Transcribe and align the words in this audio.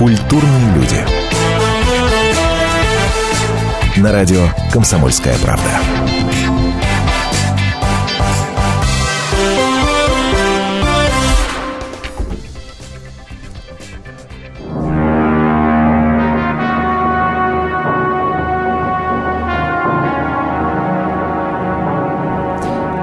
Культурные 0.00 0.74
люди. 0.76 0.96
На 3.98 4.12
радио 4.12 4.46
«Комсомольская 4.72 5.36
правда». 5.42 5.68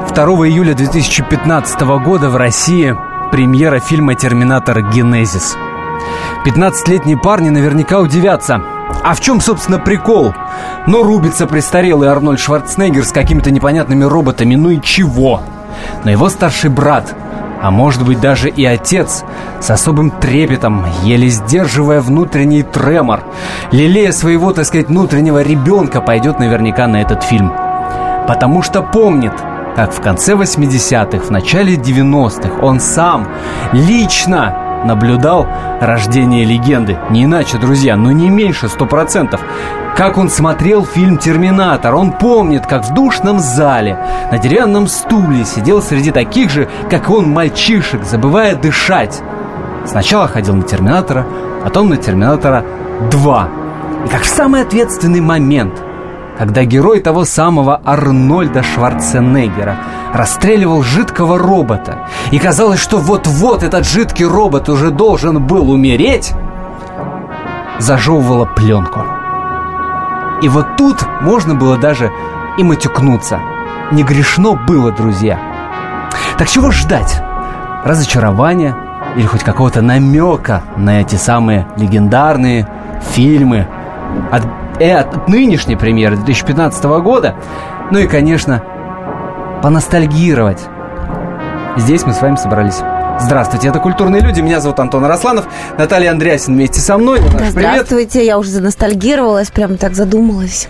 Второго 0.10 0.50
июля 0.50 0.74
2015 0.74 1.80
года 2.04 2.32
в 2.32 2.38
России 2.38 2.98
премьера 3.32 3.80
фильма 3.80 4.16
«Терминатор. 4.16 4.82
Генезис». 4.82 5.56
15-летние 6.48 7.18
парни 7.18 7.50
наверняка 7.50 8.00
удивятся. 8.00 8.62
А 9.04 9.14
в 9.14 9.20
чем, 9.20 9.42
собственно, 9.42 9.80
прикол? 9.80 10.34
Ну, 10.88 11.04
рубится 11.04 11.46
престарелый 11.46 12.08
Арнольд 12.08 12.40
Шварценеггер 12.40 13.04
с 13.04 13.12
какими-то 13.12 13.52
непонятными 13.52 14.06
роботами, 14.06 14.56
ну 14.56 14.70
и 14.70 14.82
чего? 14.82 15.42
Но 16.06 16.12
его 16.12 16.30
старший 16.30 16.70
брат, 16.70 17.14
а 17.62 17.70
может 17.70 18.06
быть 18.06 18.22
даже 18.22 18.48
и 18.50 18.64
отец, 18.64 19.26
с 19.60 19.70
особым 19.70 20.10
трепетом, 20.10 20.86
еле 21.04 21.28
сдерживая 21.28 22.00
внутренний 22.00 22.64
тремор, 22.64 23.26
лелея 23.74 24.14
своего, 24.14 24.54
так 24.54 24.64
сказать, 24.64 24.88
внутреннего 24.88 25.42
ребенка, 25.42 26.00
пойдет 26.00 26.40
наверняка 26.40 26.88
на 26.88 27.02
этот 27.02 27.24
фильм. 27.24 27.52
Потому 28.26 28.62
что 28.62 28.82
помнит, 28.82 29.34
как 29.76 29.92
в 29.92 30.00
конце 30.00 30.32
80-х, 30.32 31.26
в 31.26 31.30
начале 31.30 31.76
90-х 31.76 32.62
он 32.62 32.80
сам 32.80 33.28
лично 33.74 34.67
наблюдал 34.86 35.48
рождение 35.82 36.46
легенды. 36.46 36.98
Не 37.10 37.26
иначе, 37.26 37.58
друзья, 37.58 37.96
но 37.96 38.12
не 38.12 38.30
меньше 38.30 38.68
сто 38.68 38.86
процентов. 38.86 39.42
Как 39.96 40.18
он 40.18 40.30
смотрел 40.30 40.86
фильм 40.86 41.18
«Терминатор». 41.18 41.96
Он 41.96 42.12
помнит, 42.12 42.68
как 42.68 42.86
в 42.86 42.94
душном 42.94 43.40
зале 43.40 43.98
на 44.32 44.38
деревянном 44.38 44.88
стуле 44.88 45.44
сидел 45.44 45.82
среди 45.82 46.12
таких 46.12 46.52
же, 46.52 46.70
как 46.90 47.10
он, 47.10 47.30
мальчишек, 47.32 48.04
забывая 48.04 48.56
дышать. 48.56 49.22
Сначала 49.86 50.28
ходил 50.28 50.56
на 50.56 50.64
«Терминатора», 50.64 51.26
потом 51.64 51.90
на 51.90 51.98
«Терминатора 51.98 52.64
2». 53.10 54.06
И 54.06 54.10
как 54.10 54.22
в 54.22 54.28
самый 54.28 54.62
ответственный 54.62 55.22
момент– 55.22 55.82
когда 56.38 56.64
герой 56.66 57.00
того 57.00 57.26
самого 57.26 57.82
Арнольда 57.84 58.62
Шварценеггера 58.62 59.78
расстреливал 60.14 60.84
жидкого 60.84 61.38
робота, 61.38 62.08
и 62.32 62.40
казалось, 62.40 62.80
что 62.80 62.98
вот-вот 62.98 63.64
этот 63.64 63.88
жидкий 63.88 64.26
робот 64.26 64.70
уже 64.70 64.92
должен 64.92 65.46
был 65.46 65.70
умереть, 65.72 66.34
зажевывала 67.80 68.46
пленку. 68.46 69.04
И 70.42 70.50
вот 70.50 70.78
тут 70.78 70.98
можно 71.22 71.56
было 71.56 71.78
даже 71.78 72.12
и 72.58 72.64
матюкнуться. 72.64 73.40
Не 73.92 74.04
грешно 74.04 74.54
было, 74.54 74.92
друзья. 74.92 75.40
Так 76.38 76.48
чего 76.48 76.72
ждать? 76.72 77.22
Разочарования 77.84 78.76
или 79.16 79.26
хоть 79.26 79.44
какого-то 79.44 79.82
намека 79.82 80.62
на 80.76 81.02
эти 81.02 81.16
самые 81.16 81.68
легендарные 81.78 82.68
фильмы 83.14 83.68
от 84.32 84.44
от 84.86 85.28
нынешней 85.28 85.76
премьеры 85.76 86.16
2015 86.16 86.84
года. 87.02 87.36
Ну 87.92 88.00
и, 88.00 88.08
конечно, 88.08 88.64
поностальгировать. 89.62 90.62
Здесь 91.78 92.04
мы 92.06 92.14
с 92.14 92.22
вами 92.22 92.36
собрались. 92.36 92.82
Здравствуйте, 93.20 93.70
это 93.70 93.80
«Культурные 93.80 94.22
люди». 94.22 94.42
Меня 94.42 94.60
зовут 94.60 94.80
Антон 94.80 95.04
Арасланов. 95.06 95.46
Наталья 95.78 96.12
Андреасин 96.12 96.54
вместе 96.54 96.80
со 96.80 96.98
мной. 96.98 97.20
Да, 97.20 97.50
здравствуйте, 97.50 98.24
я 98.24 98.38
уже 98.38 98.50
заностальгировалась, 98.52 99.50
прям 99.50 99.78
так 99.78 99.96
задумалась. 99.96 100.68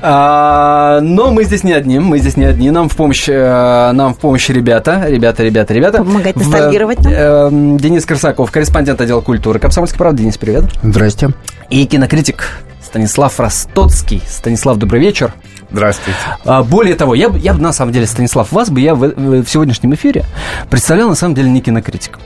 А, 0.00 1.00
но 1.02 1.30
мы 1.30 1.44
здесь 1.44 1.62
не 1.62 1.72
одни, 1.72 1.98
мы 1.98 2.18
здесь 2.18 2.36
не 2.36 2.44
одни. 2.44 2.70
Нам 2.70 2.88
в 2.88 2.96
помощь, 2.96 3.28
э, 3.28 3.92
нам 3.92 4.14
в 4.14 4.18
помощь 4.18 4.48
ребята, 4.48 5.04
ребята, 5.06 5.42
ребята, 5.42 5.74
ребята. 5.74 5.98
Помогать 5.98 6.36
ностальгировать 6.36 7.00
нам. 7.00 7.12
Э, 7.14 7.48
Денис 7.78 8.04
Крысаков, 8.06 8.50
корреспондент 8.50 9.00
отдела 9.00 9.20
культуры. 9.20 9.58
Комсомольский 9.58 9.98
правда. 9.98 10.22
Денис, 10.22 10.38
привет. 10.38 10.64
Здрасте. 10.82 11.30
И 11.68 11.84
кинокритик 11.86 12.48
Станислав 12.94 13.40
Ростоцкий. 13.40 14.22
Станислав, 14.28 14.76
добрый 14.76 15.00
вечер. 15.00 15.34
Здравствуйте. 15.72 16.16
А, 16.44 16.62
более 16.62 16.94
того, 16.94 17.16
я, 17.16 17.26
я 17.26 17.52
бы, 17.52 17.60
на 17.60 17.72
самом 17.72 17.90
деле, 17.90 18.06
Станислав, 18.06 18.52
вас 18.52 18.70
бы 18.70 18.80
я 18.80 18.94
в, 18.94 19.00
в, 19.00 19.42
в 19.42 19.48
сегодняшнем 19.48 19.94
эфире 19.94 20.24
представлял, 20.70 21.08
на 21.08 21.16
самом 21.16 21.34
деле, 21.34 21.50
не 21.50 21.60
кинокритиком, 21.60 22.22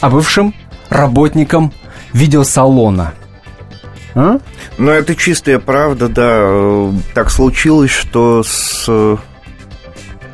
а 0.00 0.10
бывшим 0.10 0.52
работником 0.88 1.72
видеосалона. 2.12 3.14
А? 4.16 4.40
Ну, 4.78 4.90
это 4.90 5.14
чистая 5.14 5.60
правда, 5.60 6.08
да. 6.08 6.92
Так 7.14 7.30
случилось, 7.30 7.92
что 7.92 8.42
с 8.42 8.90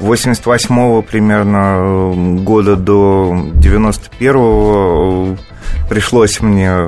88 0.01 1.03
примерно 1.03 2.15
года 2.43 2.77
до 2.77 3.47
91 3.57 5.39
пришлось 5.91 6.41
мне 6.41 6.87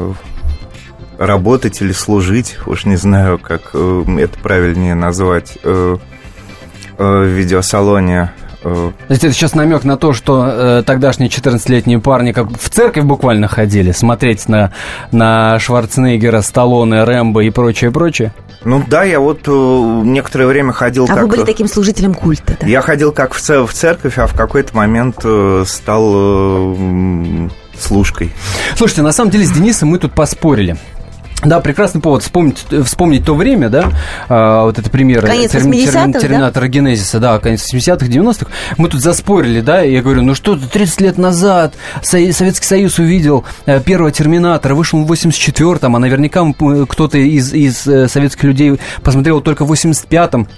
работать 1.26 1.80
или 1.80 1.92
служить, 1.92 2.56
уж 2.66 2.84
не 2.84 2.96
знаю, 2.96 3.38
как 3.38 3.70
э, 3.74 4.04
это 4.18 4.38
правильнее 4.38 4.94
назвать, 4.94 5.58
э, 5.62 5.96
э, 6.98 7.04
в 7.04 7.26
видеосалоне. 7.26 8.32
То 8.64 8.94
есть 9.10 9.22
это 9.22 9.34
сейчас 9.34 9.54
намек 9.54 9.84
на 9.84 9.98
то, 9.98 10.14
что 10.14 10.46
э, 10.46 10.82
тогдашние 10.86 11.28
14-летние 11.28 12.00
парни 12.00 12.32
как 12.32 12.48
в 12.50 12.70
церковь 12.70 13.04
буквально 13.04 13.46
ходили 13.46 13.92
смотреть 13.92 14.48
на, 14.48 14.72
на 15.12 15.58
Шварценеггера, 15.58 16.40
Сталлоне, 16.40 17.04
Рэмбо 17.04 17.44
и 17.44 17.50
прочее, 17.50 17.90
прочее? 17.90 18.32
Ну 18.64 18.82
да, 18.86 19.04
я 19.04 19.20
вот 19.20 19.40
э, 19.46 19.50
некоторое 19.50 20.46
время 20.46 20.72
ходил 20.72 21.04
а 21.04 21.08
как... 21.08 21.22
вы 21.22 21.26
были 21.28 21.44
таким 21.44 21.68
служителем 21.68 22.14
культа, 22.14 22.56
да? 22.58 22.66
Я 22.66 22.80
ходил 22.80 23.12
как 23.12 23.34
в, 23.34 23.40
в 23.42 23.72
церковь, 23.74 24.16
а 24.16 24.26
в 24.26 24.34
какой-то 24.34 24.74
момент 24.74 25.16
э, 25.22 25.64
стал 25.66 26.12
э, 26.14 27.48
служкой. 27.78 28.32
Слушайте, 28.76 29.02
на 29.02 29.12
самом 29.12 29.30
деле 29.30 29.44
с 29.44 29.50
Денисом 29.50 29.90
мы 29.90 29.98
тут 29.98 30.14
поспорили. 30.14 30.78
Да, 31.44 31.60
прекрасный 31.60 32.00
повод 32.00 32.22
вспомнить, 32.22 32.64
вспомнить 32.84 33.24
то 33.24 33.34
время, 33.34 33.68
да, 33.68 33.90
а, 34.28 34.64
вот 34.64 34.78
это 34.78 34.88
примеры 34.90 35.26
конец 35.26 35.50
терм, 35.50 35.72
терм, 35.72 36.12
Терминатора 36.12 36.64
да? 36.64 36.68
Генезиса, 36.68 37.18
да, 37.18 37.38
конец 37.38 37.72
80-х, 37.72 38.06
90-х. 38.06 38.46
Мы 38.78 38.88
тут 38.88 39.00
заспорили, 39.00 39.60
да, 39.60 39.84
и 39.84 39.92
я 39.92 40.02
говорю, 40.02 40.22
ну 40.22 40.34
что, 40.34 40.56
30 40.56 41.00
лет 41.00 41.18
назад 41.18 41.74
Советский 42.02 42.66
Союз 42.66 42.98
увидел 42.98 43.44
э, 43.66 43.80
первого 43.80 44.10
Терминатора, 44.10 44.74
вышел 44.74 45.04
в 45.04 45.12
84-м, 45.12 45.94
а 45.94 45.98
наверняка 45.98 46.44
кто-то 46.88 47.18
из, 47.18 47.52
из 47.52 47.86
э, 47.86 48.08
советских 48.08 48.44
людей 48.44 48.78
посмотрел 49.02 49.40
только 49.40 49.64
в 49.64 49.72
85-м. 49.72 50.48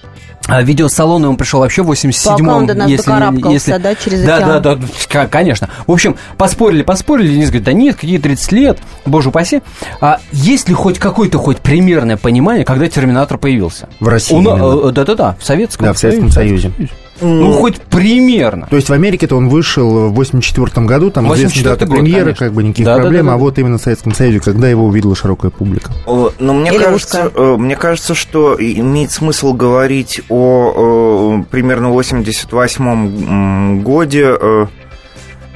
А 0.49 0.63
видеосалоны 0.63 1.29
он 1.29 1.37
пришел 1.37 1.61
вообще 1.61 1.83
в 1.83 1.91
87-м. 1.91 2.39
Пока 2.39 2.57
он 2.57 2.67
до 2.67 2.75
нас 2.75 2.89
если, 2.89 3.53
если... 3.53 3.77
да, 3.79 3.95
через 3.97 4.23
да, 4.23 4.37
океан. 4.37 4.63
Да, 4.63 4.79
да, 5.13 5.27
конечно. 5.27 5.69
В 5.87 5.93
общем, 5.93 6.17
поспорили, 6.39 6.83
поспорили, 6.83 7.29
Денис 7.29 7.47
говорит, 7.47 7.65
да 7.65 7.73
нет, 7.73 7.97
какие 7.97 8.19
30 8.19 8.53
лет, 8.53 8.79
боже 9.05 9.31
упаси. 9.31 9.63
А 10.01 10.21
есть 10.31 10.69
ли 10.69 10.75
хоть 10.77 10.99
какое-то 10.99 11.39
хоть 11.39 11.59
примерное 11.59 12.17
понимание, 12.17 12.65
когда 12.65 12.89
Терминатор 12.89 13.39
появился? 13.39 13.89
В 14.01 14.09
России? 14.09 14.37
Э, 14.37 14.93
да-да-да, 14.93 15.37
в 15.39 15.45
Советском 15.45 15.87
Да, 15.87 15.93
в 15.93 15.99
Советском 15.99 16.31
Союзе. 16.31 16.71
Союзе. 16.77 16.91
Ну, 17.21 17.53
хоть 17.53 17.77
примерно. 17.81 18.67
То 18.69 18.77
есть 18.77 18.89
в 18.89 18.93
Америке-то 18.93 19.37
он 19.37 19.49
вышел 19.49 20.09
в 20.09 20.15
84 20.15 20.87
году, 20.87 21.11
там 21.11 21.33
известна 21.35 21.63
дата 21.63 21.87
год, 21.87 21.97
премьеры, 21.97 22.25
конечно. 22.25 22.47
как 22.47 22.55
бы 22.55 22.63
никаких 22.63 22.85
да, 22.85 22.97
проблем, 22.97 23.27
да, 23.27 23.33
да, 23.33 23.35
а 23.35 23.39
вот 23.39 23.59
именно 23.59 23.79
в 23.79 23.83
Советском 23.83 24.13
Союзе, 24.15 24.41
когда 24.41 24.69
его 24.69 24.85
увидела 24.85 25.17
широкая 25.17 25.51
публика. 25.51 25.93
Но 26.07 26.33
ну, 26.39 26.53
мне 26.53 26.73
кажется, 26.79 27.33
э, 27.35 27.57
мне 27.57 27.77
кажется, 27.77 28.15
что 28.15 28.57
имеет 28.59 29.11
смысл 29.13 29.55
говорить 29.55 30.21
о, 30.29 30.73
о 30.77 31.45
примерно 31.51 31.89
88 31.91 33.83
годе, 33.83 34.37
э, 34.39 34.67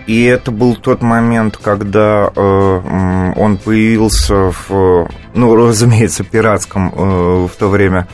и 0.07 0.25
это 0.25 0.51
был 0.51 0.77
тот 0.77 1.03
момент, 1.03 1.57
когда 1.57 2.31
э, 2.35 3.33
он 3.37 3.57
появился 3.59 4.53
в, 4.53 5.09
ну, 5.35 5.55
разумеется, 5.55 6.25
пиратском 6.25 6.91
в 6.91 7.51
то 7.59 7.69
время 7.69 8.07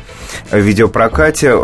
видеопрокате 0.52 1.54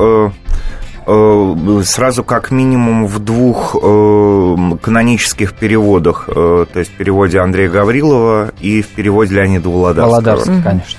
Э, 1.05 1.83
сразу 1.85 2.23
как 2.23 2.51
минимум 2.51 3.07
в 3.07 3.19
двух 3.19 3.75
э, 3.75 4.57
канонических 4.81 5.53
переводах. 5.55 6.29
Э, 6.29 6.67
то 6.73 6.79
есть 6.79 6.93
в 6.93 6.97
переводе 6.97 7.41
Андрея 7.41 7.69
Гаврилова 7.69 8.53
и 8.61 8.83
в 8.83 8.89
переводе 8.89 9.35
Леонида 9.35 9.69
Володарского. 9.69 10.45
Mm-hmm. 10.45 10.63
конечно. 10.63 10.99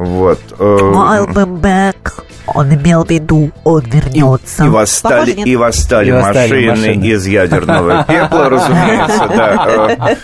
Вот. 0.00 0.40
I'll 0.58 1.26
be 1.26 1.44
back. 1.60 2.24
Он 2.46 2.72
имел 2.74 3.04
в 3.04 3.10
виду, 3.10 3.52
он 3.64 3.82
вернется. 3.82 4.64
И, 4.64 4.66
и 4.66 4.70
восстали, 4.70 5.30
и 5.32 5.56
восстали, 5.56 6.08
и 6.08 6.10
восстали 6.10 6.10
машины, 6.10 6.70
машины 6.70 7.06
из 7.06 7.26
ядерного 7.26 8.04
пепла, 8.04 8.48
разумеется, 8.48 9.28
да. 9.28 10.16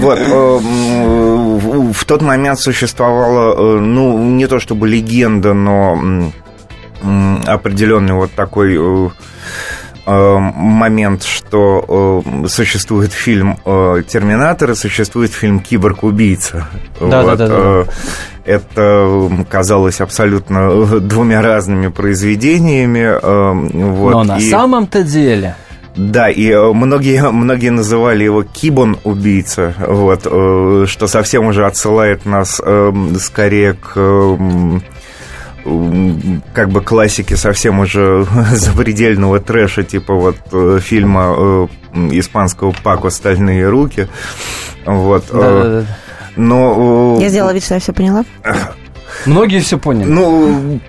Вот. 0.00 0.18
В 1.94 2.04
тот 2.04 2.20
момент 2.22 2.58
существовала, 2.58 3.78
ну, 3.78 4.18
не 4.18 4.48
то 4.48 4.58
чтобы 4.58 4.88
легенда, 4.88 5.54
но 5.54 6.32
определенный 7.46 8.14
вот 8.14 8.32
такой 8.32 8.76
э, 8.76 9.08
момент, 10.04 11.22
что 11.22 12.22
существует 12.48 13.12
фильм 13.12 13.56
«Терминатор» 13.64 14.72
и 14.72 14.74
существует 14.74 15.32
фильм 15.32 15.60
«Киборг-убийца». 15.60 16.66
Да, 17.00 17.22
вот. 17.22 17.38
да, 17.38 17.48
да, 17.48 17.84
да. 17.84 17.84
Это 18.50 19.30
казалось 19.48 20.00
абсолютно 20.00 21.00
двумя 21.00 21.42
разными 21.42 21.88
произведениями. 21.88 23.18
Вот. 23.22 24.12
Но 24.12 24.24
на 24.24 24.38
и... 24.38 24.50
самом-то 24.50 25.02
деле... 25.02 25.56
Да, 25.96 26.30
и 26.30 26.54
многие, 26.54 27.30
многие 27.30 27.70
называли 27.70 28.22
его 28.22 28.44
Кибон 28.44 28.96
убийца, 29.02 29.74
вот, 29.86 30.20
что 30.88 31.06
совсем 31.08 31.46
уже 31.46 31.66
отсылает 31.66 32.24
нас 32.26 32.60
скорее 33.18 33.74
к 33.74 33.98
как 36.52 36.70
бы 36.70 36.80
классики 36.80 37.34
совсем 37.34 37.80
уже 37.80 38.26
запредельного 38.52 39.40
трэша, 39.40 39.82
типа 39.82 40.14
вот 40.14 40.36
э, 40.52 40.78
фильма 40.80 41.34
э, 41.36 41.66
испанского 42.12 42.74
Пако 42.82 43.10
«Стальные 43.10 43.68
руки». 43.68 44.08
Вот. 44.86 45.26
Да, 45.30 45.38
да, 45.38 45.64
да. 45.64 45.86
Но... 46.36 47.18
Я 47.20 47.28
сделала 47.28 47.52
вид, 47.52 47.64
что 47.64 47.74
я 47.74 47.80
все 47.80 47.92
поняла. 47.92 48.24
Многие 49.26 49.60
все 49.60 49.78
поняли. 49.78 50.08
Ну, 50.08 50.80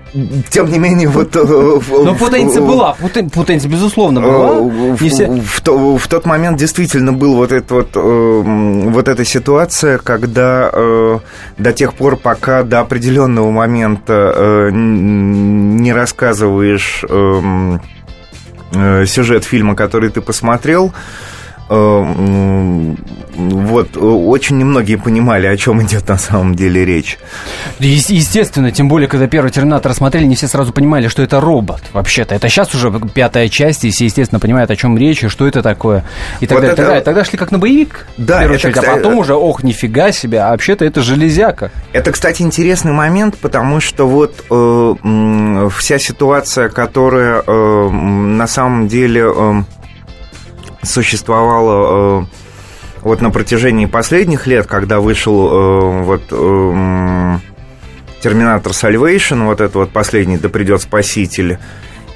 тем 0.49 0.71
не 0.71 0.79
менее, 0.79 1.09
вот... 1.09 1.35
Э, 1.35 1.79
Но 1.89 2.15
путаница 2.15 2.61
была, 2.61 2.95
путаница, 3.33 3.67
безусловно, 3.67 4.21
была. 4.21 4.57
Э, 4.57 4.93
в, 4.93 4.97
все... 4.97 5.27
в, 5.27 5.97
в 5.97 6.07
тот 6.07 6.25
момент 6.25 6.57
действительно 6.57 7.13
был 7.13 7.35
вот, 7.35 7.51
это 7.51 7.73
вот, 7.73 7.89
э, 7.95 8.41
вот 8.89 9.07
эта 9.07 9.25
ситуация, 9.25 9.97
когда 9.97 10.71
до 11.57 11.73
тех 11.73 11.93
пор, 11.93 12.15
пока 12.15 12.63
до 12.63 12.79
определенного 12.79 13.51
момента 13.51 14.69
не 14.71 15.93
рассказываешь 15.93 17.03
сюжет 19.09 19.43
фильма, 19.43 19.75
который 19.75 20.09
ты 20.09 20.21
посмотрел, 20.21 20.93
вот, 21.71 23.95
очень 23.95 24.57
немногие 24.57 24.97
понимали, 24.97 25.47
о 25.47 25.55
чем 25.55 25.81
идет 25.81 26.09
на 26.09 26.17
самом 26.17 26.55
деле 26.55 26.83
речь. 26.83 27.17
Естественно, 27.79 28.71
тем 28.71 28.89
более, 28.89 29.07
когда 29.07 29.27
первый 29.27 29.51
Терминатор 29.51 29.93
смотрели, 29.93 30.25
не 30.25 30.35
все 30.35 30.47
сразу 30.47 30.73
понимали, 30.73 31.07
что 31.07 31.23
это 31.23 31.39
робот. 31.39 31.81
Вообще-то, 31.93 32.35
это 32.35 32.49
сейчас 32.49 32.75
уже 32.75 32.91
пятая 33.13 33.47
часть, 33.47 33.85
и 33.85 33.89
все, 33.89 34.05
естественно, 34.05 34.39
понимают, 34.39 34.69
о 34.69 34.75
чем 34.75 34.97
речь, 34.97 35.23
и 35.23 35.29
что 35.29 35.47
это 35.47 35.61
такое. 35.61 36.03
И 36.41 36.47
тогда, 36.47 36.67
вот 36.67 36.73
это... 36.73 36.83
тогда, 36.83 37.01
тогда 37.01 37.23
шли 37.23 37.37
как 37.37 37.51
на 37.51 37.59
боевик, 37.59 38.07
да, 38.17 38.37
в 38.37 38.39
первую 38.39 38.57
это, 38.57 38.67
очередь, 38.67 38.77
а 38.77 38.81
кстати... 38.81 38.93
а 38.93 38.97
потом 38.97 39.19
уже, 39.19 39.33
ох, 39.33 39.63
нифига 39.63 40.11
себе, 40.11 40.41
а 40.41 40.51
вообще-то 40.51 40.83
это 40.83 41.01
железяка. 41.01 41.71
Это, 41.93 42.11
кстати, 42.11 42.41
интересный 42.41 42.91
момент, 42.91 43.37
потому 43.37 43.79
что 43.79 44.07
вот 44.07 44.43
э, 44.49 45.69
вся 45.73 45.99
ситуация, 45.99 46.67
которая 46.67 47.43
э, 47.47 47.89
на 47.89 48.47
самом 48.47 48.89
деле... 48.89 49.31
Э, 49.33 49.63
существовала 50.83 52.21
э, 52.21 52.25
вот 53.01 53.21
на 53.21 53.31
протяжении 53.31 53.85
последних 53.85 54.47
лет, 54.47 54.67
когда 54.67 54.99
вышел 54.99 55.47
э, 55.47 56.01
вот 56.03 56.23
э, 56.31 57.37
Терминатор 58.21 58.71
Salvation, 58.71 59.45
вот 59.45 59.61
это 59.61 59.79
вот 59.79 59.91
последний, 59.91 60.37
да 60.37 60.49
придет 60.49 60.81
Спаситель, 60.81 61.57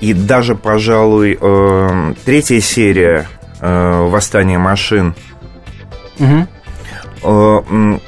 и 0.02 0.14
даже, 0.14 0.56
пожалуй, 0.56 1.38
э, 1.40 2.14
третья 2.26 2.60
серия 2.60 3.28
Восстание 3.62 4.60
машин. 4.60 5.16
Угу. 6.20 8.00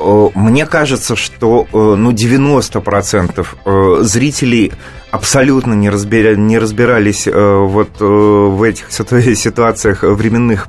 Э, 0.00 0.28
мне 0.34 0.66
кажется, 0.66 1.16
что 1.16 1.66
э, 1.72 1.76
ну, 1.76 2.12
90% 2.12 3.46
э, 3.64 4.02
зрителей 4.02 4.72
абсолютно 5.10 5.74
не, 5.74 5.90
разбира, 5.90 6.34
не 6.34 6.58
разбирались 6.58 7.26
вот 7.26 7.98
в 7.98 8.62
этих 8.62 8.92
ситуациях 9.36 10.02
временных 10.02 10.66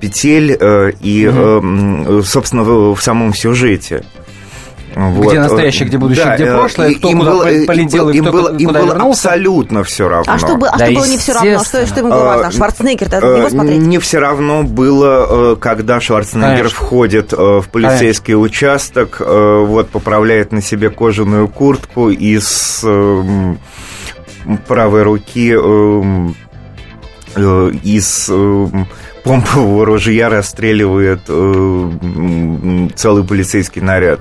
петель 0.00 0.58
и, 1.00 1.26
угу. 1.26 2.22
собственно, 2.22 2.62
в 2.62 3.00
самом 3.00 3.32
сюжете. 3.32 4.04
Вот. 4.96 5.26
Где 5.26 5.40
настоящее, 5.40 5.88
где 5.88 5.98
будущее, 5.98 6.24
да, 6.24 6.34
где 6.36 6.44
э, 6.44 6.56
прошлое, 6.56 6.94
кто 6.94 7.10
им 7.10 7.18
куда 7.18 7.30
было, 7.32 7.44
полетел 7.66 8.08
им 8.08 8.16
и 8.16 8.20
кто 8.22 8.32
было, 8.32 8.48
куда 8.48 8.56
им 8.56 8.68
было 8.72 8.86
вернулся. 8.86 9.28
абсолютно 9.28 9.84
все 9.84 10.08
равно. 10.08 10.32
А 10.32 10.38
что, 10.38 10.54
а 10.54 10.78
да, 10.78 10.86
что 10.86 10.94
было 10.94 11.06
не 11.06 11.18
все 11.18 11.32
равно? 11.34 11.64
Что, 11.64 11.86
что 11.86 12.00
ему 12.00 12.08
было 12.08 12.24
важно? 12.24 12.50
Шварценеггер-то 12.50 13.20
на 13.20 13.36
него 13.36 13.50
смотреть? 13.50 13.78
Не 13.78 13.98
все 13.98 14.20
равно 14.20 14.62
было, 14.62 15.52
э, 15.52 15.56
когда 15.56 16.00
Шварценеггер 16.00 16.56
Конечно. 16.56 16.78
входит 16.78 17.34
э, 17.34 17.36
в 17.36 17.68
полицейский 17.70 18.32
Конечно. 18.32 18.40
участок, 18.40 19.20
вот, 19.20 19.90
поправляет 19.90 20.52
на 20.52 20.62
себе 20.62 20.88
кожаную 20.88 21.48
куртку 21.48 22.08
и 22.08 22.38
с 22.38 22.82
правой 24.66 25.02
руки 25.02 25.50
из 27.82 28.30
помпового 29.26 29.84
ружья 29.84 30.28
расстреливает 30.28 31.20
э, 31.28 32.88
целый 32.94 33.24
полицейский 33.24 33.82
наряд. 33.82 34.20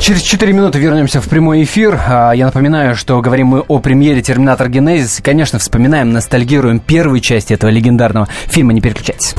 Через 0.00 0.22
4 0.22 0.52
минуты 0.52 0.78
вернемся 0.78 1.20
в 1.20 1.28
прямой 1.28 1.64
эфир. 1.64 2.00
А, 2.08 2.32
я 2.32 2.46
напоминаю, 2.46 2.96
что 2.96 3.20
говорим 3.20 3.48
мы 3.48 3.60
о 3.60 3.78
премьере 3.78 4.22
«Терминатор 4.22 4.70
Генезис». 4.70 5.20
И, 5.20 5.22
конечно, 5.22 5.58
вспоминаем, 5.58 6.12
ностальгируем 6.12 6.80
первую 6.80 7.20
часть 7.20 7.50
этого 7.50 7.70
легендарного 7.70 8.26
фильма. 8.46 8.72
Не 8.72 8.80
переключайтесь. 8.80 9.34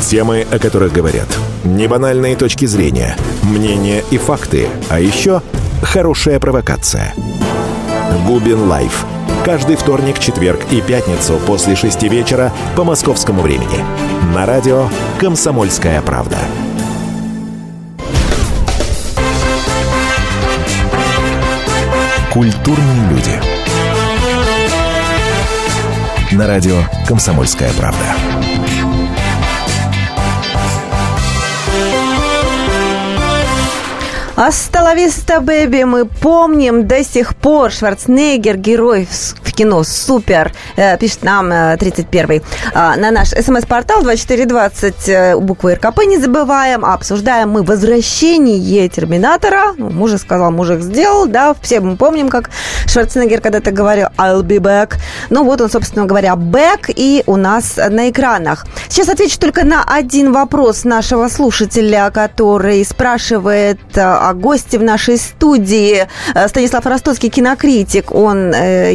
Темы, 0.00 0.46
о 0.50 0.58
которых 0.58 0.92
говорят. 0.92 1.28
Небанальные 1.64 2.36
точки 2.36 2.64
зрения, 2.64 3.14
мнения 3.42 4.02
и 4.10 4.16
факты. 4.16 4.68
А 4.88 4.98
еще 4.98 5.42
хорошая 5.82 6.40
провокация. 6.40 7.12
Губин 8.26 8.68
Live 8.68 9.04
каждый 9.46 9.76
вторник, 9.76 10.18
четверг 10.18 10.58
и 10.72 10.80
пятницу 10.80 11.38
после 11.46 11.76
шести 11.76 12.08
вечера 12.08 12.52
по 12.74 12.82
московскому 12.82 13.42
времени. 13.42 13.78
На 14.34 14.44
радио 14.44 14.88
«Комсомольская 15.20 16.02
правда». 16.02 16.36
Культурные 22.32 23.08
люди. 23.08 23.40
На 26.32 26.48
радио 26.48 26.78
«Комсомольская 27.06 27.70
правда». 27.74 28.16
Асталависта 34.36 35.40
Бэби 35.40 35.84
мы 35.84 36.04
помним 36.04 36.86
до 36.86 37.02
сих 37.02 37.34
пор. 37.34 37.72
Шварценеггер, 37.72 38.58
герой 38.58 39.08
кино, 39.56 39.82
супер, 39.82 40.52
э, 40.76 40.96
пишет 40.98 41.24
нам 41.24 41.50
31-й. 41.50 42.38
Э, 42.38 42.40
а, 42.74 42.96
на 42.96 43.10
наш 43.10 43.30
смс-портал 43.30 44.02
2420 44.02 45.08
э, 45.08 45.36
буквы 45.36 45.74
РКП 45.74 46.04
не 46.06 46.18
забываем. 46.18 46.84
Обсуждаем 46.84 47.50
мы 47.50 47.62
возвращение 47.62 48.88
Терминатора. 48.88 49.74
Ну, 49.76 49.90
мужик 49.90 50.20
сказал, 50.20 50.52
мужик 50.52 50.80
сделал, 50.80 51.26
да, 51.26 51.54
все 51.60 51.80
мы 51.80 51.96
помним, 51.96 52.28
как 52.28 52.50
Шварценеггер 52.86 53.40
когда-то 53.40 53.70
говорил 53.70 54.06
I'll 54.18 54.42
be 54.42 54.58
back. 54.58 54.94
Ну 55.30 55.44
вот 55.44 55.60
он, 55.60 55.70
собственно 55.70 56.04
говоря, 56.06 56.34
back 56.34 56.92
и 56.94 57.22
у 57.26 57.36
нас 57.36 57.76
на 57.76 58.10
экранах. 58.10 58.66
Сейчас 58.88 59.08
отвечу 59.08 59.38
только 59.38 59.64
на 59.64 59.82
один 59.82 60.32
вопрос 60.32 60.84
нашего 60.84 61.28
слушателя, 61.28 62.10
который 62.10 62.84
спрашивает 62.84 63.80
о 63.96 64.32
госте 64.34 64.78
в 64.78 64.82
нашей 64.82 65.16
студии. 65.16 66.06
Станислав 66.46 66.84
Ростоцкий, 66.86 67.30
кинокритик. 67.30 68.12
Он 68.14 68.52
э, 68.54 68.92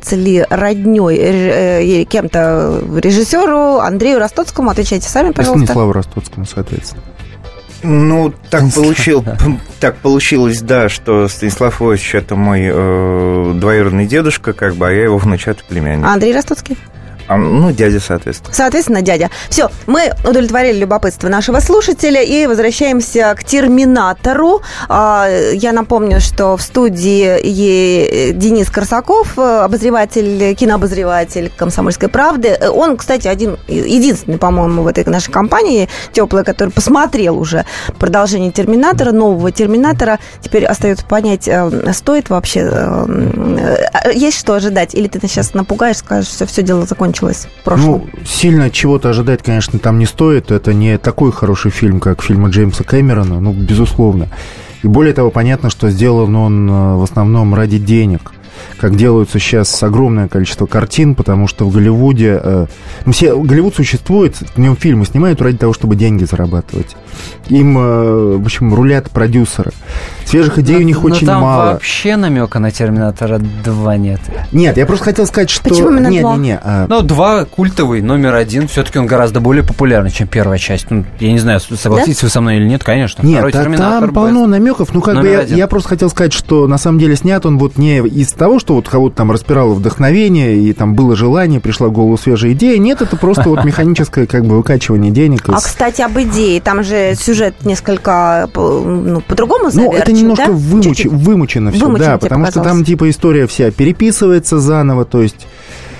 является 0.00 0.16
ли 0.16 0.44
родней 0.48 1.16
э, 1.18 2.04
кем-то 2.04 2.82
режиссеру 2.96 3.78
Андрею 3.78 4.18
Ростоцкому? 4.18 4.70
Отвечайте 4.70 5.08
сами, 5.08 5.32
пожалуйста. 5.32 5.66
Станиславу 5.66 5.92
Ростоцкому, 5.92 6.46
соответственно. 6.46 7.02
Ну, 7.82 8.34
так, 8.50 8.62
получил, 8.74 9.24
так 9.80 9.96
получилось, 9.96 10.60
да, 10.60 10.90
что 10.90 11.28
Станислав 11.28 11.80
Иванович 11.80 12.14
это 12.14 12.36
мой 12.36 12.68
э, 12.70 13.52
двоюродный 13.54 14.06
дедушка, 14.06 14.52
как 14.52 14.74
бы, 14.74 14.88
а 14.88 14.90
я 14.90 15.04
его 15.04 15.16
внучатый 15.16 15.64
племянник. 15.66 16.04
А 16.04 16.12
Андрей 16.12 16.34
Ростоцкий? 16.34 16.76
А, 17.30 17.36
ну, 17.36 17.70
дядя, 17.70 18.00
соответственно. 18.00 18.52
Соответственно, 18.52 19.02
дядя. 19.02 19.30
Все, 19.48 19.70
мы 19.86 20.12
удовлетворили 20.24 20.78
любопытство 20.78 21.28
нашего 21.28 21.60
слушателя 21.60 22.20
и 22.20 22.44
возвращаемся 22.46 23.32
к 23.38 23.44
«Терминатору». 23.44 24.62
А, 24.88 25.28
я 25.52 25.70
напомню, 25.70 26.20
что 26.20 26.56
в 26.56 26.62
студии 26.62 28.32
Денис 28.32 28.68
Корсаков, 28.68 29.38
обозреватель, 29.38 30.56
кинообозреватель 30.56 31.52
«Комсомольской 31.56 32.08
правды». 32.08 32.58
Он, 32.68 32.96
кстати, 32.96 33.28
один, 33.28 33.58
единственный, 33.68 34.38
по-моему, 34.38 34.82
в 34.82 34.88
этой 34.88 35.04
нашей 35.04 35.30
компании 35.30 35.88
теплый, 36.12 36.42
который 36.42 36.70
посмотрел 36.70 37.38
уже 37.38 37.64
продолжение 38.00 38.50
«Терминатора», 38.50 39.12
нового 39.12 39.52
«Терминатора». 39.52 40.18
Теперь 40.40 40.66
остается 40.66 41.06
понять, 41.06 41.46
э, 41.46 41.92
стоит 41.92 42.28
вообще... 42.28 42.68
Э, 42.72 43.06
э, 44.04 44.14
есть 44.14 44.36
что 44.36 44.54
ожидать? 44.54 44.96
Или 44.96 45.06
ты 45.06 45.20
сейчас 45.28 45.54
напугаешь, 45.54 45.98
скажешь, 45.98 46.26
все, 46.26 46.44
все 46.44 46.62
дело 46.62 46.86
закончилось? 46.86 47.19
Закончилось 47.20 47.48
в 47.60 47.64
прошлом? 47.64 47.90
Ну, 47.90 48.24
сильно 48.24 48.70
чего-то 48.70 49.10
ожидать, 49.10 49.42
конечно, 49.42 49.78
там 49.78 49.98
не 49.98 50.06
стоит. 50.06 50.50
Это 50.50 50.72
не 50.72 50.98
такой 50.98 51.32
хороший 51.32 51.70
фильм, 51.70 52.00
как 52.00 52.22
фильмы 52.22 52.50
Джеймса 52.50 52.84
Кэмерона, 52.84 53.40
ну, 53.40 53.52
безусловно. 53.52 54.28
И 54.82 54.86
более 54.88 55.12
того, 55.12 55.30
понятно, 55.30 55.70
что 55.70 55.90
сделан 55.90 56.34
он 56.34 56.68
э, 56.68 56.96
в 56.96 57.02
основном 57.02 57.54
ради 57.54 57.78
денег. 57.78 58.32
как 58.78 58.96
делаются 58.96 59.38
сейчас 59.38 59.82
огромное 59.82 60.28
количество 60.28 60.66
картин, 60.66 61.14
потому 61.14 61.48
что 61.48 61.66
в 61.66 61.72
Голливуде... 61.72 62.40
Э, 62.42 62.66
ну, 63.04 63.12
все, 63.12 63.36
Голливуд 63.38 63.74
существует, 63.74 64.36
в 64.36 64.58
нем 64.58 64.76
фильмы 64.76 65.04
снимают 65.04 65.42
ради 65.42 65.58
того, 65.58 65.74
чтобы 65.74 65.96
деньги 65.96 66.24
зарабатывать. 66.24 66.96
Им, 67.48 67.76
э, 67.78 68.36
в 68.36 68.44
общем, 68.44 68.72
рулят 68.72 69.10
продюсеры. 69.10 69.72
Свежих 70.30 70.58
идей 70.58 70.76
но, 70.76 70.80
у 70.80 70.84
них 70.84 71.02
но 71.02 71.02
очень 71.02 71.26
там 71.26 71.42
мало. 71.42 71.72
вообще 71.72 72.16
намека 72.16 72.58
на 72.58 72.70
Терминатора 72.70 73.38
2 73.38 73.96
нет. 73.96 74.20
Нет, 74.52 74.76
я 74.76 74.86
просто 74.86 75.06
хотел 75.06 75.26
сказать, 75.26 75.50
что... 75.50 75.68
Почему 75.68 75.90
именно 75.90 76.06
не, 76.06 76.20
2? 76.20 76.36
Не, 76.36 76.40
не, 76.40 76.60
а... 76.62 76.86
Ну, 76.88 77.02
2 77.02 77.46
культовый, 77.46 78.00
номер 78.00 78.34
один. 78.34 78.68
Все-таки 78.68 78.98
он 78.98 79.06
гораздо 79.06 79.40
более 79.40 79.64
популярный, 79.64 80.10
чем 80.10 80.28
первая 80.28 80.58
часть. 80.58 80.90
Ну, 80.90 81.04
я 81.18 81.32
не 81.32 81.38
знаю, 81.38 81.58
согласитесь 81.60 82.20
да? 82.20 82.26
вы 82.26 82.30
со 82.30 82.40
мной 82.40 82.56
или 82.58 82.64
нет, 82.66 82.84
конечно. 82.84 83.26
Нет, 83.26 83.44
Второй 83.48 83.76
та, 83.76 84.00
там 84.00 84.12
полно 84.12 84.46
намеков. 84.46 84.94
Ну, 84.94 85.00
как 85.00 85.20
бы 85.20 85.28
я, 85.28 85.42
я 85.42 85.66
просто 85.66 85.88
хотел 85.88 86.08
сказать, 86.10 86.32
что 86.32 86.66
на 86.68 86.78
самом 86.78 86.98
деле 87.00 87.16
снят 87.16 87.44
он 87.44 87.58
вот 87.58 87.76
не 87.76 87.98
из 87.98 88.32
того, 88.32 88.60
что 88.60 88.74
вот 88.74 88.88
кого-то 88.88 89.16
там 89.16 89.32
распирало 89.32 89.74
вдохновение, 89.74 90.56
и 90.56 90.72
там 90.72 90.94
было 90.94 91.16
желание, 91.16 91.60
пришла 91.60 91.88
в 91.88 91.92
голову 91.92 92.16
свежая 92.16 92.52
идея. 92.52 92.78
Нет, 92.78 93.02
это 93.02 93.16
просто 93.16 93.48
вот 93.48 93.64
механическое 93.64 94.26
как 94.26 94.44
бы 94.44 94.56
выкачивание 94.58 95.10
денег. 95.10 95.42
А, 95.48 95.56
кстати, 95.56 96.02
об 96.02 96.18
идее. 96.18 96.60
Там 96.60 96.84
же 96.84 97.14
сюжет 97.18 97.54
несколько 97.64 98.48
ну, 98.54 99.20
по-другому 99.22 99.70
Ну, 99.72 99.92
это 99.92 100.12
немножко 100.22 100.52
вымуч... 100.52 101.04
вымучено 101.04 101.72
все, 101.72 101.88
да, 101.96 102.18
потому 102.18 102.46
что 102.46 102.62
там 102.62 102.84
типа 102.84 103.10
история 103.10 103.46
вся 103.46 103.70
переписывается 103.70 104.58
заново, 104.58 105.04
то 105.04 105.22
есть 105.22 105.46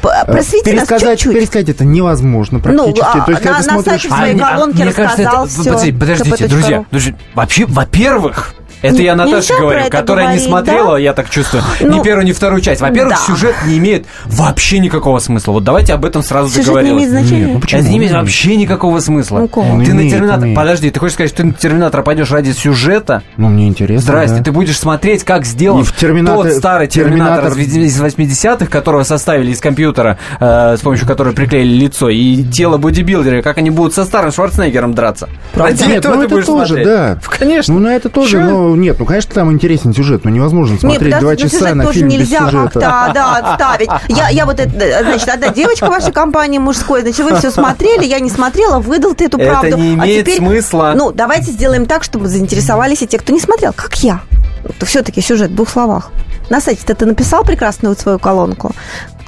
э, 0.02 0.06
Просвети 0.26 0.70
пересказать, 0.70 1.18
чуть-чуть. 1.18 1.38
пересказать 1.38 1.68
это 1.68 1.84
невозможно 1.84 2.58
ну, 2.58 2.62
практически. 2.62 3.16
Ну, 3.16 3.24
То 3.24 3.30
есть, 3.32 3.44
на, 3.44 3.50
когда 3.50 3.58
на 3.58 3.62
смотришь... 3.62 4.02
сайте 4.02 4.08
своей 4.08 4.38
колонки 4.38 4.82
а, 4.82 4.86
рассказал 4.86 5.16
кажется, 5.16 5.60
все. 5.60 5.70
Подождите, 5.70 5.98
подождите 5.98 6.48
друзья, 6.48 6.84
друзья, 6.90 7.14
вообще, 7.34 7.66
во-первых, 7.66 8.54
это 8.82 9.02
я 9.02 9.14
Наташе 9.14 9.56
говорю, 9.56 9.84
которая 9.90 10.26
говорить, 10.26 10.42
не 10.42 10.48
смотрела, 10.48 10.92
да? 10.92 10.98
я 10.98 11.12
так 11.12 11.30
чувствую, 11.30 11.62
ну, 11.80 11.98
ни 11.98 12.02
первую, 12.02 12.26
ни 12.26 12.32
вторую 12.32 12.60
часть. 12.60 12.80
Во-первых, 12.80 13.14
да. 13.14 13.20
сюжет 13.26 13.54
не 13.66 13.78
имеет 13.78 14.06
вообще 14.26 14.78
никакого 14.78 15.18
смысла. 15.18 15.52
Вот 15.52 15.64
давайте 15.64 15.92
об 15.94 16.04
этом 16.04 16.22
сразу 16.22 16.48
сюжет 16.48 16.66
договорились. 16.66 16.92
не 16.92 16.98
имеет 16.98 17.10
значения? 17.10 17.44
Нет, 17.44 17.54
ну, 17.54 17.60
почему? 17.60 17.80
Это 17.80 17.90
не 17.90 17.98
имеет 17.98 18.12
вообще 18.12 18.56
никакого 18.56 19.00
смысла. 19.00 19.38
Ну, 19.40 19.48
ты 19.84 19.94
на 19.94 20.10
Терминатор... 20.10 20.44
Имеет. 20.44 20.56
Подожди, 20.56 20.90
ты 20.90 21.00
хочешь 21.00 21.14
сказать, 21.14 21.30
что 21.30 21.38
ты 21.38 21.44
на 21.44 21.52
Терминатор 21.52 22.02
пойдешь 22.02 22.30
ради 22.30 22.52
сюжета? 22.52 23.22
Ну, 23.36 23.48
мне 23.48 23.68
интересно, 23.68 24.02
Здрасте, 24.02 24.38
да. 24.38 24.44
ты 24.44 24.52
будешь 24.52 24.78
смотреть, 24.78 25.24
как 25.24 25.44
сделан 25.44 25.84
терминатор... 25.84 26.44
тот 26.44 26.52
старый 26.52 26.88
Терминатор, 26.88 27.52
терминатор... 27.52 27.82
из 27.82 28.00
80-х, 28.00 28.66
которого 28.66 29.02
составили 29.02 29.50
из 29.52 29.60
компьютера, 29.60 30.18
э, 30.38 30.76
с 30.76 30.80
помощью 30.80 31.06
которого 31.06 31.32
приклеили 31.32 31.84
лицо, 31.84 32.08
и 32.08 32.42
тело 32.44 32.78
бодибилдера, 32.78 33.42
как 33.42 33.58
они 33.58 33.70
будут 33.70 33.94
со 33.94 34.04
старым 34.04 34.32
Шварценеггером 34.32 34.94
драться. 34.94 35.28
Правда? 35.52 35.86
Нет, 35.86 36.04
ну 36.04 36.22
это 36.22 36.44
тоже, 36.44 36.66
смотреть? 36.66 36.86
да. 36.86 37.18
Конечно. 37.38 37.74
Ну, 37.74 37.80
на 37.80 37.94
это 37.94 38.08
тоже, 38.08 38.40
но 38.40 38.69
нет, 38.76 38.98
ну, 38.98 39.06
конечно, 39.06 39.34
там 39.34 39.52
интересен 39.52 39.94
сюжет, 39.94 40.24
но 40.24 40.30
невозможно 40.30 40.78
смотреть 40.78 41.18
два 41.18 41.36
часа 41.36 41.74
на 41.74 41.92
фильм 41.92 42.08
без 42.08 42.28
сюжета. 42.28 42.44
нельзя 42.44 42.50
как-то, 42.50 42.80
да, 42.80 43.36
отставить. 43.36 43.90
Я, 44.08 44.28
я 44.28 44.46
вот, 44.46 44.60
это, 44.60 45.02
значит, 45.02 45.28
одна 45.28 45.48
девочка 45.48 45.86
вашей 45.86 46.12
компании 46.12 46.58
мужской, 46.58 47.02
значит, 47.02 47.20
вы 47.20 47.36
все 47.36 47.50
смотрели, 47.50 48.04
я 48.04 48.20
не 48.20 48.30
смотрела, 48.30 48.78
выдал 48.78 49.14
ты 49.14 49.26
эту 49.26 49.38
правду. 49.38 49.68
Это 49.68 49.76
не 49.78 49.94
имеет 49.94 50.26
а 50.26 50.30
теперь, 50.30 50.38
смысла. 50.38 50.94
Ну, 50.96 51.12
давайте 51.12 51.50
сделаем 51.52 51.86
так, 51.86 52.04
чтобы 52.04 52.28
заинтересовались 52.28 53.02
и 53.02 53.06
те, 53.06 53.18
кто 53.18 53.32
не 53.32 53.40
смотрел, 53.40 53.72
как 53.72 53.94
я. 54.02 54.20
Все-таки 54.82 55.20
сюжет 55.20 55.50
в 55.50 55.54
двух 55.54 55.68
словах. 55.68 56.10
На 56.50 56.60
сайте 56.60 56.82
ты 56.94 57.06
написал 57.06 57.44
прекрасную 57.44 57.96
свою 57.96 58.18
колонку. 58.18 58.72